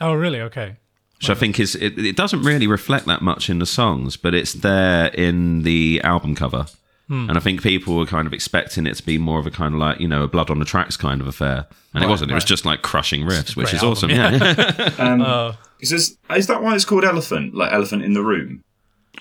[0.00, 0.40] Oh, really?
[0.40, 0.76] Okay.
[1.20, 4.34] Which I think is it, it doesn't really reflect that much in the songs, but
[4.34, 6.66] it's there in the album cover.
[7.10, 9.74] And I think people were kind of expecting it to be more of a kind
[9.74, 11.66] of like, you know, a blood on the tracks kind of affair.
[11.92, 12.30] And it wasn't.
[12.30, 14.10] It was just like crushing riffs, which is album, awesome.
[14.10, 14.90] Yeah.
[14.98, 17.52] Um, is, this, is that why it's called Elephant?
[17.52, 18.62] Like Elephant in the Room?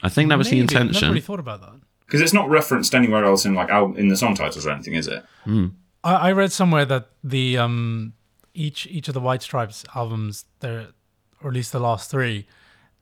[0.03, 0.57] I think that was Maybe.
[0.57, 1.09] the I've never intention.
[1.09, 1.79] really thought about that.
[2.05, 4.93] Because it's not referenced anywhere else in like al- in the song titles or anything,
[4.93, 5.23] is it?
[6.03, 8.13] I, I read somewhere that the um
[8.53, 10.89] each each of the White Stripes albums, there
[11.43, 12.45] or at least the last three,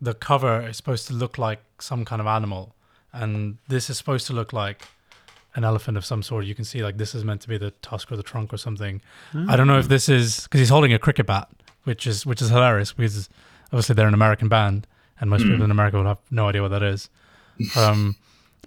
[0.01, 2.75] the cover is supposed to look like some kind of animal,
[3.13, 4.83] and this is supposed to look like
[5.55, 6.45] an elephant of some sort.
[6.45, 8.57] You can see like this is meant to be the tusk or the trunk or
[8.57, 9.01] something.
[9.49, 11.49] I don't know if this is because he's holding a cricket bat,
[11.83, 13.27] which is which is hilarious because
[13.67, 14.85] obviously they're an American band,
[15.19, 17.09] and most people in America would have no idea what that is.
[17.75, 18.15] Um,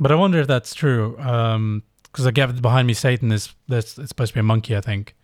[0.01, 1.17] but I wonder if that's true.
[1.21, 3.97] Um, because I get behind me, Satan is this.
[3.97, 5.15] It's supposed to be a monkey, I think,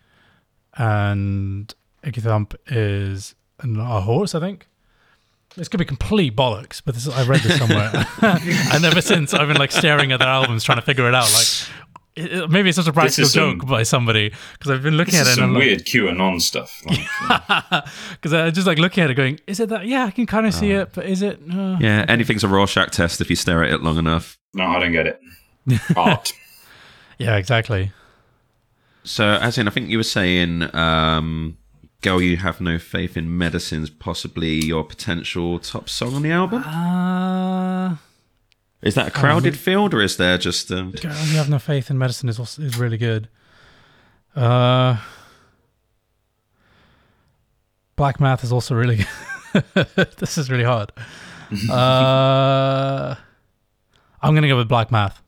[0.74, 4.66] and Icky Thump is an, a horse, I think.
[5.56, 7.90] This could be complete bollocks, but this is, I read this somewhere,
[8.22, 11.32] and ever since I've been like staring at their albums, trying to figure it out.
[11.32, 11.46] Like,
[12.14, 14.98] it, it- maybe it's just a practical is some- joke by somebody because I've been
[14.98, 16.82] looking This at is it and some I'm weird QAnon stuff.
[16.84, 19.86] Like, because I just like looking at it, going, "Is it that?
[19.86, 21.46] Yeah, I can kind of see it, but is it?
[21.46, 21.78] No.
[21.80, 24.36] Yeah, anything's a Rorschach test if you stare at it long enough.
[24.52, 25.20] no, I don't get it.
[25.96, 26.32] Art.
[27.18, 27.92] Yeah, exactly.
[29.04, 31.56] So, Azin, I think you were saying, um,
[32.06, 36.62] Girl, You Have No Faith in Medicine's possibly your potential top song on the album?
[36.62, 37.96] Uh,
[38.80, 40.70] Is that a crowded field or is there just.
[40.70, 43.28] Um, Girl, you have no faith in medicine is also, is really good.
[44.36, 44.98] Uh,
[47.96, 49.04] Black Math is also really
[49.54, 49.86] good.
[50.18, 50.92] this is really hard.
[51.68, 53.16] Uh,
[54.22, 55.20] I'm gonna go with Black Math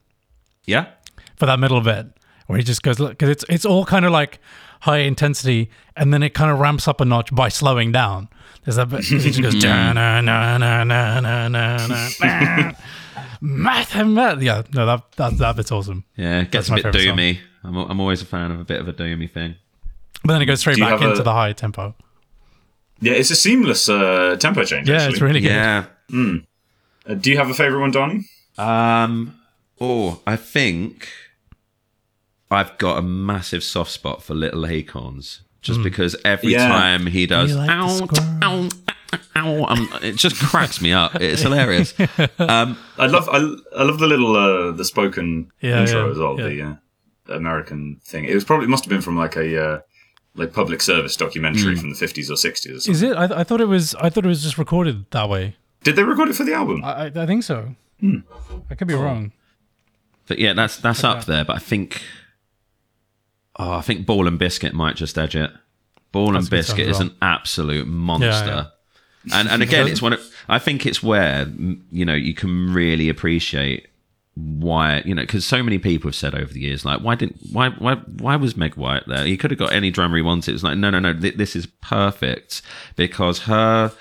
[0.64, 0.91] yeah?
[1.35, 2.07] for that middle bit
[2.47, 4.38] where he just goes look, because it's it's all kind of like
[4.81, 8.29] high intensity and then it kind of ramps up a notch by slowing down.
[8.64, 12.73] There's that bit 'cause he just goes na na na na na na na
[13.41, 14.43] math and math.
[14.43, 16.05] Yeah, no, that that that bit's awesome.
[16.17, 17.17] Yeah, it gets That's a bit favourite song.
[17.19, 17.38] doomy.
[17.64, 19.57] I'm, I'm always a fan of a bit of a doomy thing.
[20.25, 21.95] But then it goes straight back into a- the high tempo.
[23.01, 24.88] Yeah, it's a seamless uh, tempo change.
[24.88, 25.12] Yeah, actually.
[25.12, 25.51] it's really good.
[25.53, 25.85] Yeah.
[26.12, 28.25] Uh, do you have a favorite one, Donnie?
[28.59, 29.35] Um.
[29.81, 31.09] Oh, I think
[32.51, 36.69] I've got a massive soft spot for Little Acorns, just because every Yeah.
[36.69, 38.39] time he does, You like the ow, squirrel?
[38.43, 38.69] ow,
[39.37, 41.15] ow, um, it just cracks me up.
[41.17, 41.93] It's hilarious.
[42.39, 42.75] I
[43.07, 43.37] love I,
[43.77, 46.41] I love the little uh, the spoken Yeah, intro yeah, as well.
[46.41, 46.75] yeah.
[47.27, 48.25] The uh, American thing.
[48.25, 49.81] It was probably must have been from like a uh,
[50.35, 51.81] like public service documentary Hmm.
[51.81, 52.89] from the fifties or sixties.
[52.89, 52.91] or.
[52.93, 53.15] Is it?
[53.17, 53.95] I, I thought it was.
[53.97, 55.57] I thought it was just recorded that way.
[55.85, 56.83] Did they record it for the album?
[56.85, 57.75] I, I, I think so.
[58.71, 59.33] I could be wrong.
[60.27, 61.45] But yeah, that's that's up there.
[61.45, 62.03] But I think,
[63.59, 65.51] oh, I think Ball and Biscuit might just edge it.
[66.12, 68.71] Ball That's and a good song Biscuit is an absolute monster.
[69.25, 70.14] Yeah, And and again, it's one.
[70.14, 73.88] Of, I think it's where mm, you know you can really appreciate
[74.35, 77.37] why you know because so many people have said over the years like why didn't
[77.51, 79.25] why why why was Meg White there?
[79.25, 80.55] He could have got any drummer he wanted.
[80.55, 82.62] It's like no no no th- this is perfect
[82.97, 83.92] because her.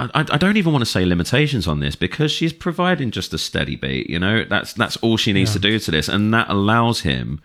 [0.00, 3.32] I, I I don't even want to say limitations on this because she's providing just
[3.32, 4.10] a steady beat.
[4.10, 7.40] You know, that's that's all she needs to do to this, and that allows him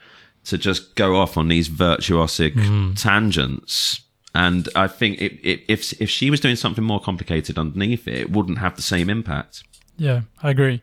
[0.46, 4.02] to just go off on these virtuosic tangents.
[4.36, 8.16] And I think it, it, if if she was doing something more complicated underneath it,
[8.16, 9.64] it wouldn't have the same impact.
[9.98, 10.82] Yeah, I agree.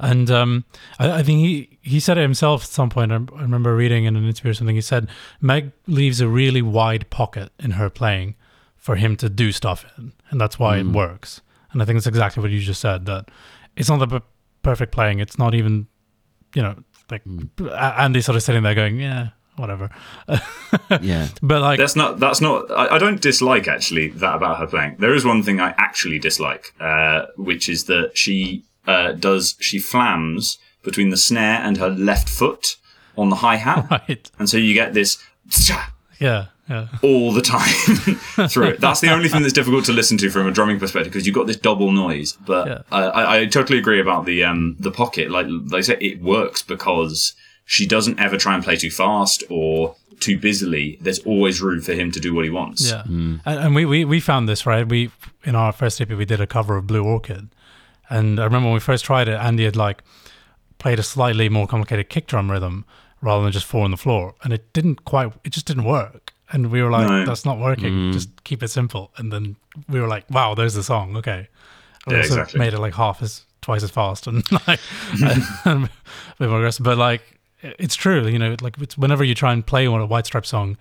[0.00, 0.64] And um,
[0.98, 3.12] I, I think he, he said it himself at some point.
[3.12, 4.76] I, I remember reading in an interview or something.
[4.76, 5.08] He said
[5.40, 8.36] Meg leaves a really wide pocket in her playing
[8.76, 11.40] for him to do stuff in, and that's why it works.
[11.72, 13.06] And I think it's exactly what you just said.
[13.06, 13.30] That
[13.76, 14.26] it's not the p-
[14.62, 15.18] perfect playing.
[15.20, 15.86] It's not even,
[16.54, 16.76] you know,
[17.10, 17.22] like
[17.60, 19.90] A- Andy sort of sitting there going, yeah, whatever.
[21.00, 22.18] Yeah, But like, That's not.
[22.20, 22.70] That's not.
[22.70, 24.96] I, I don't dislike actually that about her playing.
[24.98, 29.78] There is one thing I actually dislike, uh, which is that she uh, does she
[29.78, 32.76] flams between the snare and her left foot
[33.16, 35.18] on the hi hat, right, and so you get this
[36.18, 37.68] yeah, yeah, all the time
[38.48, 38.80] through it.
[38.80, 41.34] That's the only thing that's difficult to listen to from a drumming perspective because you've
[41.34, 42.32] got this double noise.
[42.46, 42.82] But Yeah.
[42.92, 45.30] I, I, I totally agree about the um, the pocket.
[45.30, 49.44] Like like I said, it works because she doesn't ever try and play too fast
[49.50, 50.98] or too busily.
[51.00, 52.90] There's always room for him to do what he wants.
[52.90, 54.86] Yeah, and, and we, we we found this right.
[54.88, 55.10] We
[55.44, 57.48] in our first EP we did a cover of Blue Orchid,
[58.10, 60.02] and I remember when we first tried it, Andy had like
[60.78, 62.84] played a slightly more complicated kick drum rhythm
[63.20, 65.32] rather than just four on the floor, and it didn't quite.
[65.44, 67.24] It just didn't work, and we were like, No.
[67.24, 67.92] "That's not working.
[67.92, 68.12] Mm.
[68.12, 69.56] Just keep it simple." And then
[69.88, 71.16] we were like, "Wow, there's the song.
[71.16, 71.48] Okay."
[72.06, 72.58] We Yeah, also exactly.
[72.60, 74.80] Made it like half as twice as fast and like
[75.66, 75.88] a
[76.38, 77.22] bit more aggressive, but like.
[77.60, 78.54] It's true, you know.
[78.60, 80.76] Like it's whenever you try and play on a White Stripe song,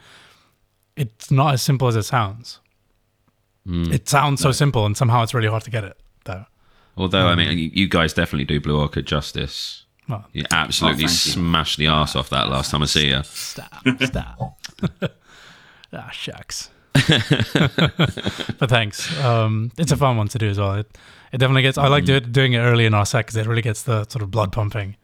[0.95, 2.59] it's not as simple as it sounds.
[3.67, 3.91] Mm.
[3.91, 6.45] It sounds so simple, and somehow it's really hard to get it there.
[6.95, 9.85] although I um, mean, you- you guys definitely do Blue Orchid justice.
[10.07, 11.31] Well, You absolutely Oh, thank you.
[11.31, 13.23] smashed the ass off that last time I see you.
[13.23, 14.59] stop, stop.
[15.93, 16.69] ah, shucks.
[16.93, 19.17] but thanks.
[19.23, 20.75] Um, it's a fun one to do as well.
[20.75, 20.97] It,
[21.31, 21.77] it definitely gets.
[21.77, 24.23] I like do, doing it early in our set because it really gets the sort
[24.23, 24.95] of blood pumping.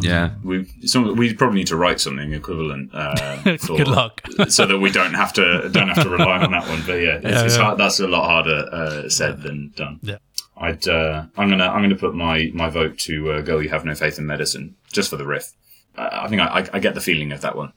[0.00, 2.90] Yeah, We some, we probably need to write something equivalent.
[2.94, 4.20] Uh, for, Good luck.
[4.48, 6.82] so that we don't have to don't have to rely on that one.
[6.86, 7.62] But yeah, it's, Yeah, it's yeah.
[7.62, 9.98] Hard, that's a lot harder uh, said than done.
[10.02, 10.18] Yeah.
[10.56, 13.84] I'd uh, I'm gonna I'm gonna put my my vote to uh, "Girl, You Have
[13.84, 15.52] No Faith in Medicine" just for the riff.
[15.96, 17.72] Uh, I think I, I, I get the feeling of that one.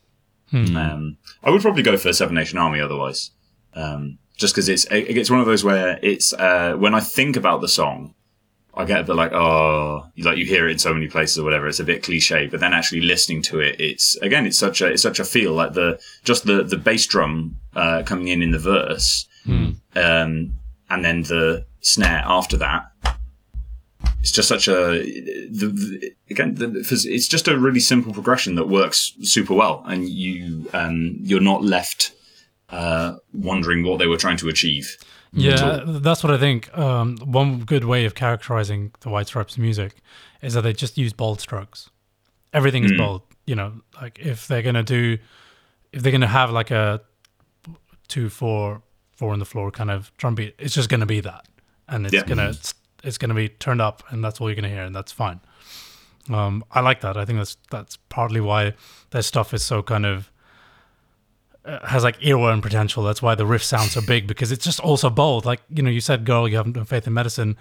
[0.55, 3.31] Um, I would probably go for Seven Nation Army otherwise,
[3.73, 7.35] um, just because it's it, it's one of those where it's uh, when I think
[7.35, 8.13] about the song,
[8.73, 11.43] I get a bit like oh, like you hear it in so many places or
[11.43, 11.67] whatever.
[11.67, 14.87] It's a bit cliche, but then actually listening to it, it's again it's such a
[14.87, 18.51] it's such a feel like the just the the bass drum uh, coming in in
[18.51, 19.27] the verse,
[19.95, 20.55] um,
[20.89, 22.91] and then the snare after that.
[24.25, 24.73] It's just such a
[25.51, 30.09] the, the, again the, it's just a really simple progression that works super well, and
[30.09, 32.11] you um, you're not left
[32.69, 34.97] uh, wondering what they were trying to achieve.
[35.31, 36.75] Yeah, that's what I think.
[36.75, 39.97] Um, one good way of characterizing the White Stripes music
[40.41, 41.91] is that they just use bold strokes.
[42.51, 43.21] Everything is bold.
[43.45, 45.19] You know, like if they're gonna do,
[45.91, 46.99] if they're gonna have like a
[48.07, 51.45] two four four on the floor kind of drum beat, it's just gonna be that,
[51.87, 52.23] and it's Yeah.
[52.25, 52.53] gonna
[53.05, 55.39] it's, it's gonna be turned up, and that's all you're gonna hear, and that's fine.
[56.29, 57.17] Um, I like that.
[57.17, 58.73] I think that's that's partly why
[59.11, 60.31] their stuff is so kind of
[61.63, 63.03] uh, has like earworm potential.
[63.03, 65.45] That's why the riff sounds so big because it's just also bold.
[65.45, 67.57] Like you know, you said, "Girl, you have no faith in medicine."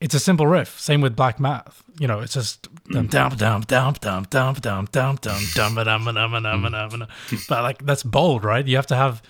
[0.00, 0.80] It's a simple riff.
[0.80, 1.82] Same with Black Math.
[1.98, 5.84] You know, it's just dum dum dum dum dum dum dum dum dum dum dum
[5.84, 7.08] dum dum dum dum.
[7.48, 8.66] But like that's bold, right?
[8.66, 9.22] You have to have.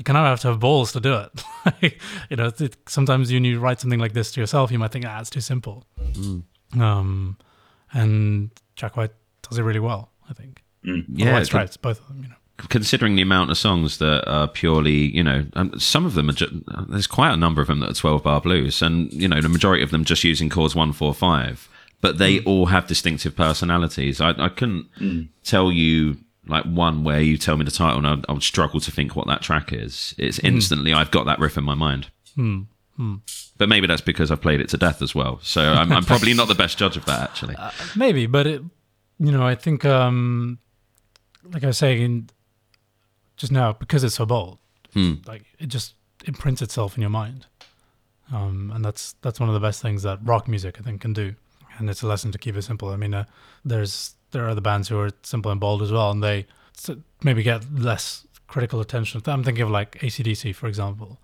[0.00, 2.00] You kind of have to have balls to do it.
[2.30, 5.04] you know, it, sometimes when you write something like this to yourself, you might think,
[5.06, 5.84] "Ah, it's too simple."
[6.80, 7.36] Um,
[7.92, 9.12] and Jack White
[9.46, 10.62] does it really well, I think.
[10.82, 11.34] The yeah.
[11.34, 12.22] White Stripes, both of them.
[12.22, 12.34] You know.
[12.70, 15.44] considering the amount of songs that are purely, you know,
[15.76, 16.32] some of them are.
[16.32, 19.42] Ju- there's quite a number of them that are 12 bar blues, and you know,
[19.42, 21.68] the majority of them just using chords one, four, five.
[22.00, 24.22] But they all have distinctive personalities.
[24.22, 26.16] I, I couldn't tell you
[26.50, 29.16] like one where you tell me the title, and I, I would struggle to think
[29.16, 30.14] what that track is.
[30.18, 32.08] It's instantly I've got that riff in my mind.
[33.56, 35.38] But maybe that's because I've played it to death as well.
[35.42, 37.56] So I'm, I'm probably not the best judge of that, actually.
[37.96, 38.62] Maybe, but it,
[39.18, 40.58] you know, I think, um,
[41.50, 42.28] like I was saying
[43.36, 44.58] just now, because it's so bold,
[44.92, 45.14] Hmm.
[45.26, 45.94] like it just
[46.26, 47.46] imprints itself in your mind,
[48.32, 51.12] um, and that's that's one of the best things that rock music I think can
[51.12, 51.34] do.
[51.78, 52.88] And it's a lesson to keep it simple.
[52.90, 53.24] I mean, uh,
[53.64, 56.46] there's there are other bands who are simple and bold as well, and they
[57.22, 59.22] maybe get less critical attention.
[59.26, 61.18] I'm thinking of like ACDC, for example.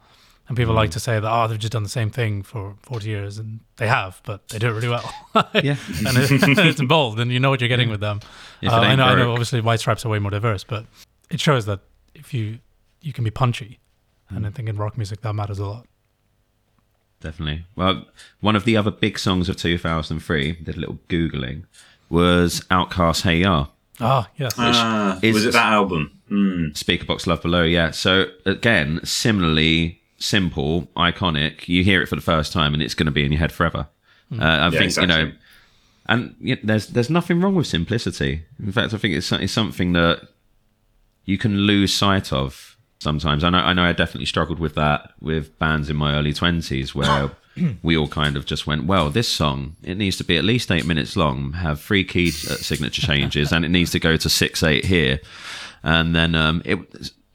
[0.49, 3.09] And people like to say that, oh, they've just done the same thing for 40
[3.09, 3.39] years.
[3.39, 5.13] And they have, but they do it really well.
[5.55, 5.77] Yeah.
[6.07, 8.21] and it, it's bold, and you know what you're getting with them.
[8.65, 10.87] Uh, I, know, I know, obviously, White Stripes are way more diverse, but
[11.31, 11.81] it shows that
[12.15, 12.61] if you
[13.03, 13.81] you can be punchy.
[14.29, 14.37] Hmm.
[14.37, 15.87] And I think in rock music, that matters a lot.
[17.21, 17.67] Definitely.
[17.75, 18.07] Well,
[18.41, 21.65] one of the other big songs of 2003, did a little Googling,
[22.09, 23.67] was OutKast Hey Ya.
[24.01, 24.55] Ah, yes.
[24.59, 26.13] Ah, is- was it that album?
[26.29, 27.93] Speakerboxxx Love Below, yeah.
[27.93, 31.69] So again, similarly simple, iconic.
[31.69, 33.53] You hear it for the first time, and it's going to be in your head
[33.53, 33.87] forever.
[34.33, 35.39] Uh, I think you know, exactly.
[36.07, 38.43] and yeah, there's there's nothing wrong with simplicity.
[38.63, 40.21] In fact, I think it's, it's something that
[41.27, 43.45] you can lose sight of sometimes.
[43.45, 46.95] I know I know I definitely struggled with that with bands in my early twenties
[46.95, 47.31] where.
[47.83, 50.71] We all kind of just went, well, this song, it needs to be at least
[50.71, 54.63] eight minutes long, have three key signature changes, and it needs to go to six,
[54.63, 55.21] eight here.
[55.83, 56.79] And then um, it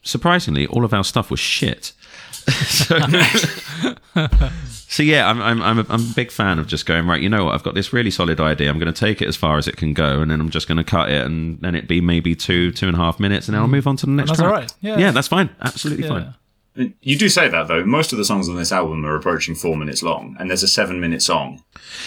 [0.03, 1.93] surprisingly, all of our stuff was shit.
[2.41, 2.97] so,
[4.67, 7.21] so yeah, I'm I'm I'm a, I'm a big fan of just going right.
[7.21, 7.53] You know what?
[7.53, 8.69] I've got this really solid idea.
[8.69, 10.67] I'm going to take it as far as it can go, and then I'm just
[10.67, 13.47] going to cut it, and then it be maybe two two and a half minutes,
[13.47, 14.31] and then I'll move on to the next.
[14.31, 14.51] that's track.
[14.51, 14.73] all right.
[14.81, 14.97] Yeah.
[14.97, 15.49] yeah, that's fine.
[15.61, 16.09] Absolutely Yeah.
[16.09, 16.33] fine.
[16.75, 17.83] You do say that though.
[17.83, 20.67] Most of the songs on this album are approaching four minutes long, and there's a
[20.67, 21.63] seven-minute song.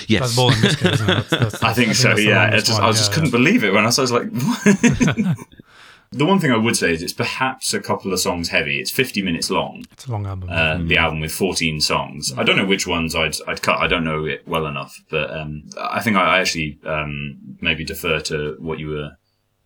[0.08, 0.22] Yes.
[0.22, 1.28] That's bold in this isn't it?
[1.28, 2.14] That's, that's, I think that's so.
[2.14, 3.38] the Yeah, it's just, one, I just yeah, couldn't yeah.
[3.38, 5.36] believe it when I was like, what?
[6.12, 8.80] the one thing I would say is it's perhaps a couple of songs heavy.
[8.80, 9.84] It's 50 minutes long.
[9.92, 10.48] It's a long album.
[10.50, 12.32] Uh, The album with 14 songs.
[12.36, 13.78] I don't know which ones I'd I'd cut.
[13.80, 17.84] I don't know it well enough, but um, I think I, I actually um, maybe
[17.84, 19.10] defer to what you were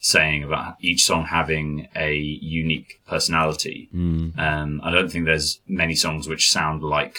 [0.00, 3.88] saying about each song having a unique personality.
[3.94, 7.18] Um, I don't think there's many songs which sound like,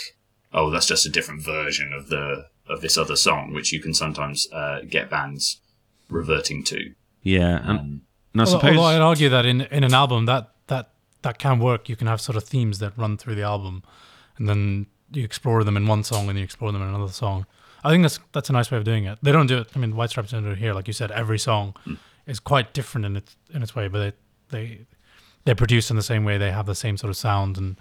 [0.53, 3.93] oh, that's just a different version of the of this other song, which you can
[3.93, 5.59] sometimes uh, get bands
[6.09, 6.93] reverting to.
[7.23, 8.01] Yeah, and, Um,
[8.33, 11.59] and I suppose although I'd argue that in, in an album that, that that can
[11.59, 11.89] work.
[11.89, 13.83] You can have sort of themes that run through the album,
[14.37, 17.45] and then you explore them in one song and you explore them in another song.
[17.83, 19.19] I think that's that's a nice way of doing it.
[19.21, 19.67] They don't do it.
[19.75, 21.11] I mean, White Stripes don't do it here, like you said.
[21.11, 21.75] Every song
[22.29, 24.85] is quite different in its in its way, but they they
[25.45, 26.37] they're produced in the same way.
[26.37, 27.75] They have the same sort of sound and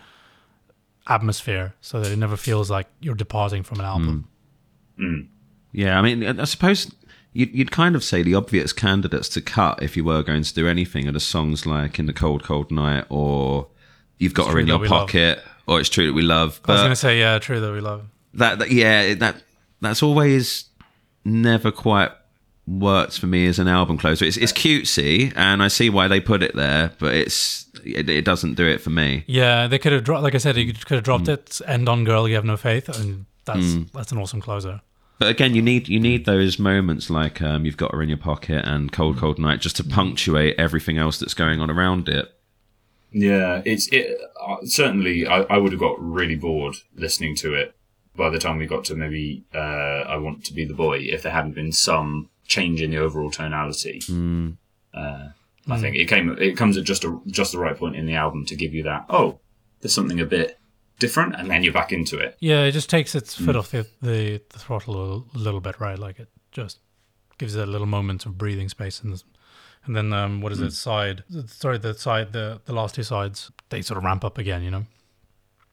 [1.06, 3.90] atmosphere, so that it never feels like you're departing from an hmm.
[3.90, 4.28] album.
[4.96, 5.20] Hmm.
[5.72, 6.92] Yeah, I mean, I I suppose
[7.32, 10.54] you'd, you'd kind of say the obvious candidates to cut if you were going to
[10.54, 13.68] do anything are the songs like "In the Cold Cold Night" or
[14.18, 15.08] "You've Got Her in Your We Love.
[15.08, 17.80] Pocket" or "It's True That We Love." I was gonna say, yeah, true that we
[17.80, 18.06] love.
[18.34, 19.42] that, that yeah, that
[19.80, 20.64] that's always
[21.24, 22.10] never quite
[22.68, 24.24] worked for me as an album closer.
[24.24, 28.24] It's it's cutesy, and I see why they put it there, but it's it, it
[28.24, 29.24] doesn't do it for me.
[29.26, 30.22] Yeah, they could have dropped.
[30.22, 31.60] Like I said, you could have dropped it.
[31.66, 34.80] End on "Girl, You Have No Faith," and that's that's an awesome closer.
[35.18, 38.18] But again, you need you need those moments like um, you've got her in your
[38.18, 42.32] pocket and cold cold night just to punctuate everything else that's going on around it.
[43.10, 44.16] Yeah, it's it.
[44.40, 47.74] Uh, certainly, I, I would have got really bored listening to it
[48.14, 51.22] by the time we got to maybe uh, "I Want to Be the Boy" if
[51.22, 54.02] there hadn't been some change in the overall tonality.
[54.92, 55.28] Uh,
[55.70, 56.30] I think it came.
[56.40, 58.82] It comes at just a just the right point in the album to give you
[58.84, 59.04] that.
[59.08, 59.38] Oh,
[59.80, 60.58] there's something a bit
[60.98, 62.36] different, and then you're back into it.
[62.40, 65.98] Yeah, it just takes its foot off the, the the throttle a little, bit, right?
[65.98, 66.78] Like it just
[67.36, 69.22] gives it a little moment of breathing space, and
[69.84, 70.72] and then um, what is it?
[70.72, 74.62] Side, sorry, the side, the the last two sides, they sort of ramp up again,
[74.62, 74.86] you know.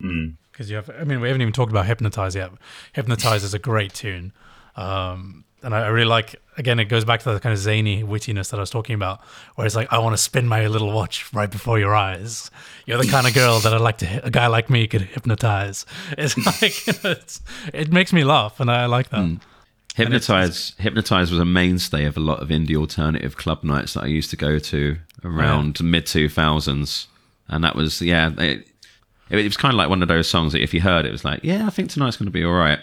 [0.01, 0.35] Mm.
[0.51, 2.51] because you have i mean we haven't even talked about hypnotize yet
[2.91, 4.33] hypnotize is a great tune
[4.75, 8.51] um and I, really like again it goes back to that kind of zany wittiness
[8.51, 9.19] that i was talking about
[9.55, 12.51] where it's like i want to spin my little watch right before your eyes.
[12.85, 15.85] You're the kind of girl that i'd like to a guy like me could hypnotize.
[16.17, 17.41] It's like it's,
[17.73, 19.21] it makes me laugh and i like that.
[19.21, 19.35] Hmm.
[19.95, 24.07] Hypnotize Hypnotize was a mainstay of a lot of indie alternative club nights that I
[24.07, 27.07] used to go to around mid two thousands,
[27.47, 28.31] and that was yeah.
[28.37, 28.67] It,
[29.29, 31.11] it was kind of like one of those songs that if you heard it, it
[31.11, 32.79] was like yeah, I think tonight's going to be all right.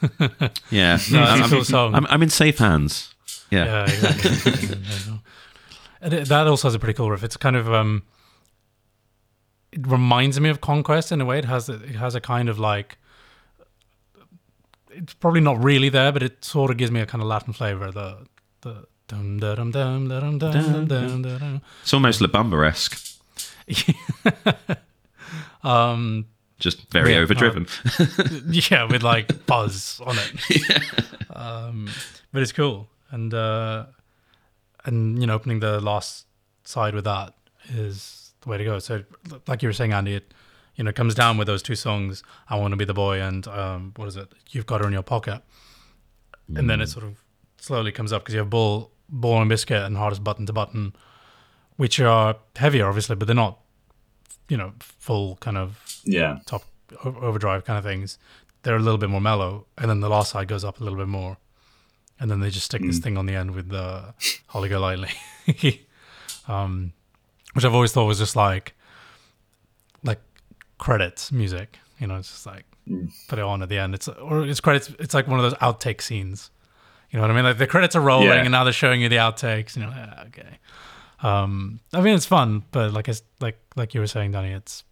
[0.70, 1.94] yeah, No, I'm, song.
[1.94, 3.14] I'm, I'm in safe hands.
[3.50, 3.64] Yeah.
[3.64, 4.78] Yeah, exactly.
[6.00, 7.24] and it, that also has a pretty cool riff.
[7.24, 8.02] It's kind of um,
[9.72, 11.38] it reminds me of Conquest in a way.
[11.38, 12.98] It has a, it has a kind of like
[14.90, 17.52] it's probably not really there, but it sort of gives me a kind of Latin
[17.52, 17.90] flavor.
[17.90, 18.26] The
[18.62, 21.62] the dum dum dum dum dum dum da dum.
[21.82, 22.98] It's almost La Bamba esque,
[25.64, 26.26] Um,
[26.58, 27.66] just very Yeah, overdriven.
[28.48, 30.82] yeah, with like buzz on it.
[31.38, 31.88] Um,
[32.32, 33.86] but it's cool, and uh,
[34.84, 36.26] and you know, opening the last
[36.64, 37.34] side with that
[37.68, 38.80] is the way to go.
[38.80, 39.04] So,
[39.46, 40.34] like you were saying, Andy, it
[40.74, 42.24] you know comes down with those two songs.
[42.48, 44.32] I want to be the boy, and um, what is it?
[44.50, 45.42] You've got her in your pocket,
[46.56, 47.22] and then it sort of
[47.58, 50.94] slowly comes up because you have ball, ball and biscuit, and hardest button to button,
[51.76, 53.60] which are heavier, obviously, but they're not,
[54.48, 56.38] you know, full kind of Yeah.
[56.46, 56.64] top
[57.04, 58.18] overdrive kind of things.
[58.62, 60.98] They're a little bit more mellow, and then the last side goes up a little
[60.98, 61.36] bit more,
[62.18, 63.02] and then they just stick this hmm.
[63.02, 64.14] thing on the end with the
[64.48, 65.10] Holly Golightly,
[66.48, 66.92] um,
[67.52, 68.74] which I've always thought was just like
[70.02, 70.20] like
[70.78, 71.78] credits music.
[71.98, 73.06] You know, it's just like hmm.
[73.28, 73.94] put it on at the end.
[73.94, 74.90] It's or it's credits.
[74.98, 76.50] It's like one of those outtake scenes.
[77.10, 77.44] You know what I mean?
[77.44, 78.42] Like the credits are rolling, Yeah.
[78.42, 79.76] and now they're showing you the outtakes.
[79.76, 80.58] You know, yeah, okay.
[81.22, 83.08] Um, I mean, it's fun, but like
[83.40, 84.84] like like you were saying, Danny, it's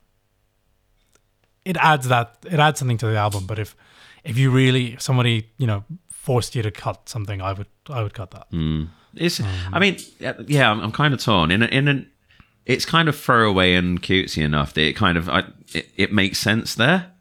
[1.64, 3.46] it adds that it adds something to the album.
[3.46, 3.76] But if
[4.24, 8.02] if you really if somebody you know forced you to cut something, I would I
[8.02, 8.48] would cut that.
[9.14, 9.40] It's.
[9.72, 11.50] I mean, yeah, I'm, I'm kind of torn.
[11.50, 12.10] In a, in an,
[12.66, 16.38] it's kind of throwaway and cutesy enough that it kind of I, it, it makes
[16.38, 17.12] sense there.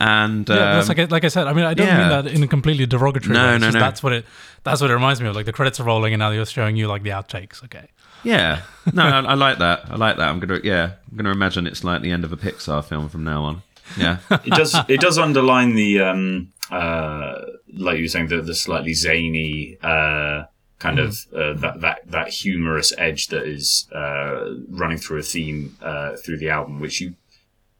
[0.00, 1.46] And Yeah, that's um, like I, like I said.
[1.46, 1.98] I mean, I don't yeah.
[1.98, 3.54] mean that in a completely derogatory No, way.
[3.54, 3.78] It's no, no.
[3.78, 4.26] That's what it.
[4.64, 5.36] That's what it reminds me of.
[5.36, 7.62] Like the credits are rolling, and now they're showing you like the outtakes.
[7.64, 7.88] Okay.
[8.24, 8.62] Yeah,
[8.92, 9.90] no, I, I like that.
[9.90, 10.28] I like that.
[10.28, 13.24] I'm gonna yeah, I'm gonna imagine it's like the end of a Pixar film from
[13.24, 13.62] now on.
[13.98, 17.40] Yeah, it does it does underline the um uh
[17.72, 20.44] like you were saying the the slightly zany uh
[20.78, 25.76] kind of uh, that that that humorous edge that is uh running through a theme
[25.82, 27.14] uh through the album which you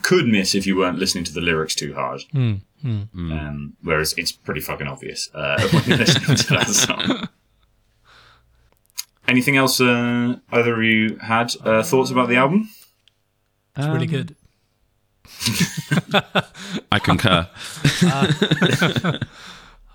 [0.02, 2.20] could miss if you weren't listening to the lyrics too hard
[3.32, 7.28] um whereas it's pretty fucking obvious uh when you're listening to that song
[9.28, 12.68] anything else uh either of you had uh, thoughts about the album
[13.76, 14.36] It's really good.
[16.92, 17.48] I concur.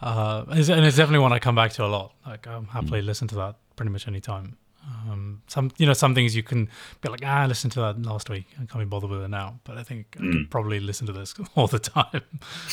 [0.02, 2.14] Uh, it's- and it's definitely one I come back to a lot.
[2.26, 4.56] Like I'm happily listen to that pretty much any time.
[5.10, 6.70] Um, some you know some things you can
[7.02, 9.28] be like ah I listened to that last week I can't be bothered with it
[9.28, 9.60] now.
[9.66, 12.06] But I think I could probably listen to this all the time.
[12.14, 12.22] Uh,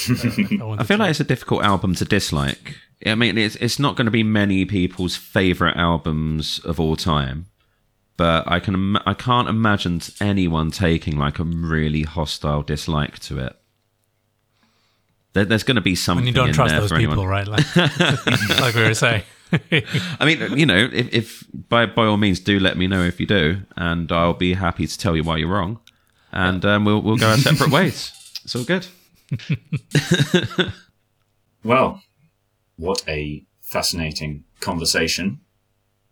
[0.09, 2.77] if I feel like it's a difficult album to dislike.
[3.05, 7.47] I mean, it's it's not going to be many people's favorite albums of all time,
[8.17, 13.57] but I can I can't imagine anyone taking like a really hostile dislike to it.
[15.35, 17.29] There, there's going to be something when you don't in trust those people, anyone.
[17.29, 17.47] right?
[17.47, 17.77] Like
[18.61, 19.23] like we were saying.
[19.53, 23.21] I mean, you know, if, if by by all means, do let me know if
[23.21, 25.81] you do, and I'll be happy to tell you why you're wrong,
[26.33, 28.13] and um, we'll we'll go our separate ways.
[28.45, 28.87] It's all good.
[31.67, 32.01] Well,
[32.77, 35.41] what a fascinating conversation.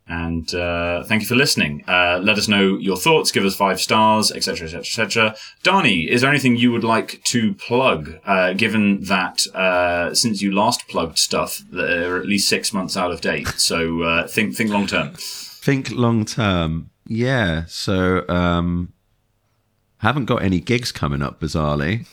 [0.07, 1.83] And uh, thank you for listening.
[1.89, 3.33] Uh, let us know your thoughts.
[3.33, 5.37] Give us five stars, etc., etc., etc.
[5.63, 8.19] Darnie, is there anything you would like to plug?
[8.27, 13.13] Uh, given that uh, since you last plugged stuff, they're at least six months out
[13.13, 13.49] of date.
[13.57, 15.15] So uh, think think long term.
[15.17, 16.91] think long term.
[17.07, 17.65] Yeah.
[17.67, 18.93] So um
[19.99, 22.07] haven't got any gigs coming up bizarrely.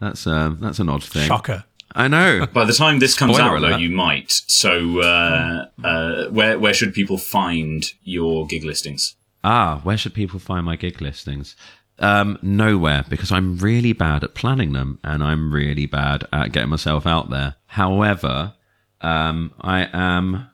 [0.00, 1.28] That's um that's an odd thing.
[1.28, 1.64] Shocker.
[1.92, 2.46] I know.
[2.52, 4.30] By the time this comes Spoiler out, though, you might.
[4.30, 9.14] So uh, uh, where where should people find your gig listings?
[9.44, 11.56] ah, where should people find my gig listings?
[12.00, 16.68] Um, nowhere because I'm really bad at planning them and I'm really bad at getting
[16.68, 17.56] myself out there.
[17.66, 18.54] However,
[19.00, 20.48] um, I am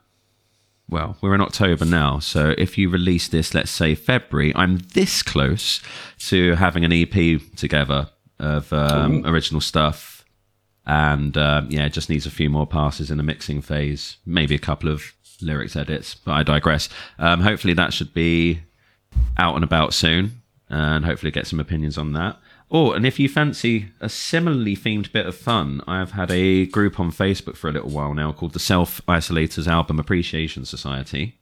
[0.88, 5.22] well, we're in October now, so if you release this, let's say February, I'm this
[5.22, 5.82] close
[6.28, 10.13] to having an EP together of um, original stuff,
[10.86, 14.58] and um, yeah, just needs a few more passes in the mixing phase, maybe a
[14.58, 16.88] couple of lyrics edits, but I digress.
[17.18, 18.60] Um, hopefully, that should be
[19.38, 22.38] out and about soon, and hopefully get some opinions on that.
[22.70, 26.98] Oh, and if you fancy a similarly themed bit of fun, I've had a group
[26.98, 31.38] on Facebook for a little while now called the Self Isolators Album Appreciation Society.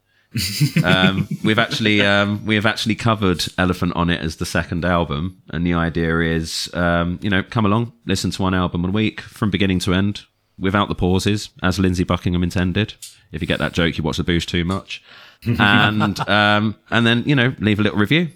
[0.83, 5.43] Um, we've actually um, we have actually covered Elephant on it as the second album,
[5.51, 9.21] and the idea is, um, you know, come along, listen to one album a week
[9.21, 10.23] from beginning to end,
[10.59, 12.95] without the pauses, as Lindsey Buckingham intended.
[13.31, 15.03] If you get that joke, you watch the Boosh too much,
[15.45, 18.29] and um, and then you know, leave a little review.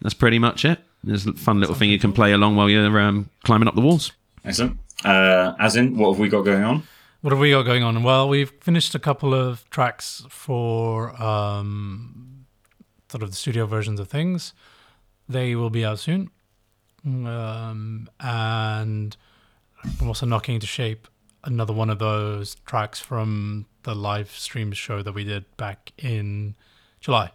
[0.00, 0.78] That's pretty much it.
[1.04, 3.80] There's a fun little thing you can play along while you're um, climbing up the
[3.80, 4.12] walls.
[4.44, 4.78] Excellent.
[5.04, 6.82] Uh, as in, what have we got going on?
[7.20, 8.04] What have we got going on?
[8.04, 12.46] Well, we've finished a couple of tracks for um,
[13.08, 14.52] sort of the studio versions of things.
[15.28, 16.30] They will be out soon.
[17.04, 19.16] Um, and
[20.00, 21.08] I'm also knocking into shape
[21.42, 26.54] another one of those tracks from the live stream show that we did back in
[27.00, 27.32] July.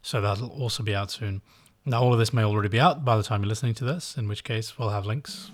[0.00, 1.42] So that'll also be out soon.
[1.84, 4.16] Now, all of this may already be out by the time you're listening to this,
[4.16, 5.50] in which case we'll have links.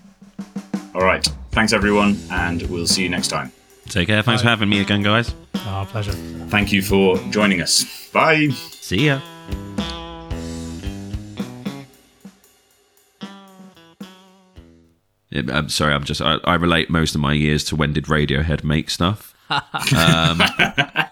[0.94, 1.26] All right.
[1.50, 3.52] Thanks, everyone, and we'll see you next time.
[3.90, 4.22] Take care.
[4.22, 5.34] Thanks for having me again, guys.
[5.66, 6.12] Our pleasure.
[6.48, 8.08] Thank you for joining us.
[8.12, 8.48] Bye.
[8.50, 9.20] See ya.
[15.32, 15.94] I'm sorry.
[15.94, 16.20] I'm just.
[16.20, 19.34] I, I relate most of my years to when did Radiohead make stuff.
[19.96, 20.40] Um,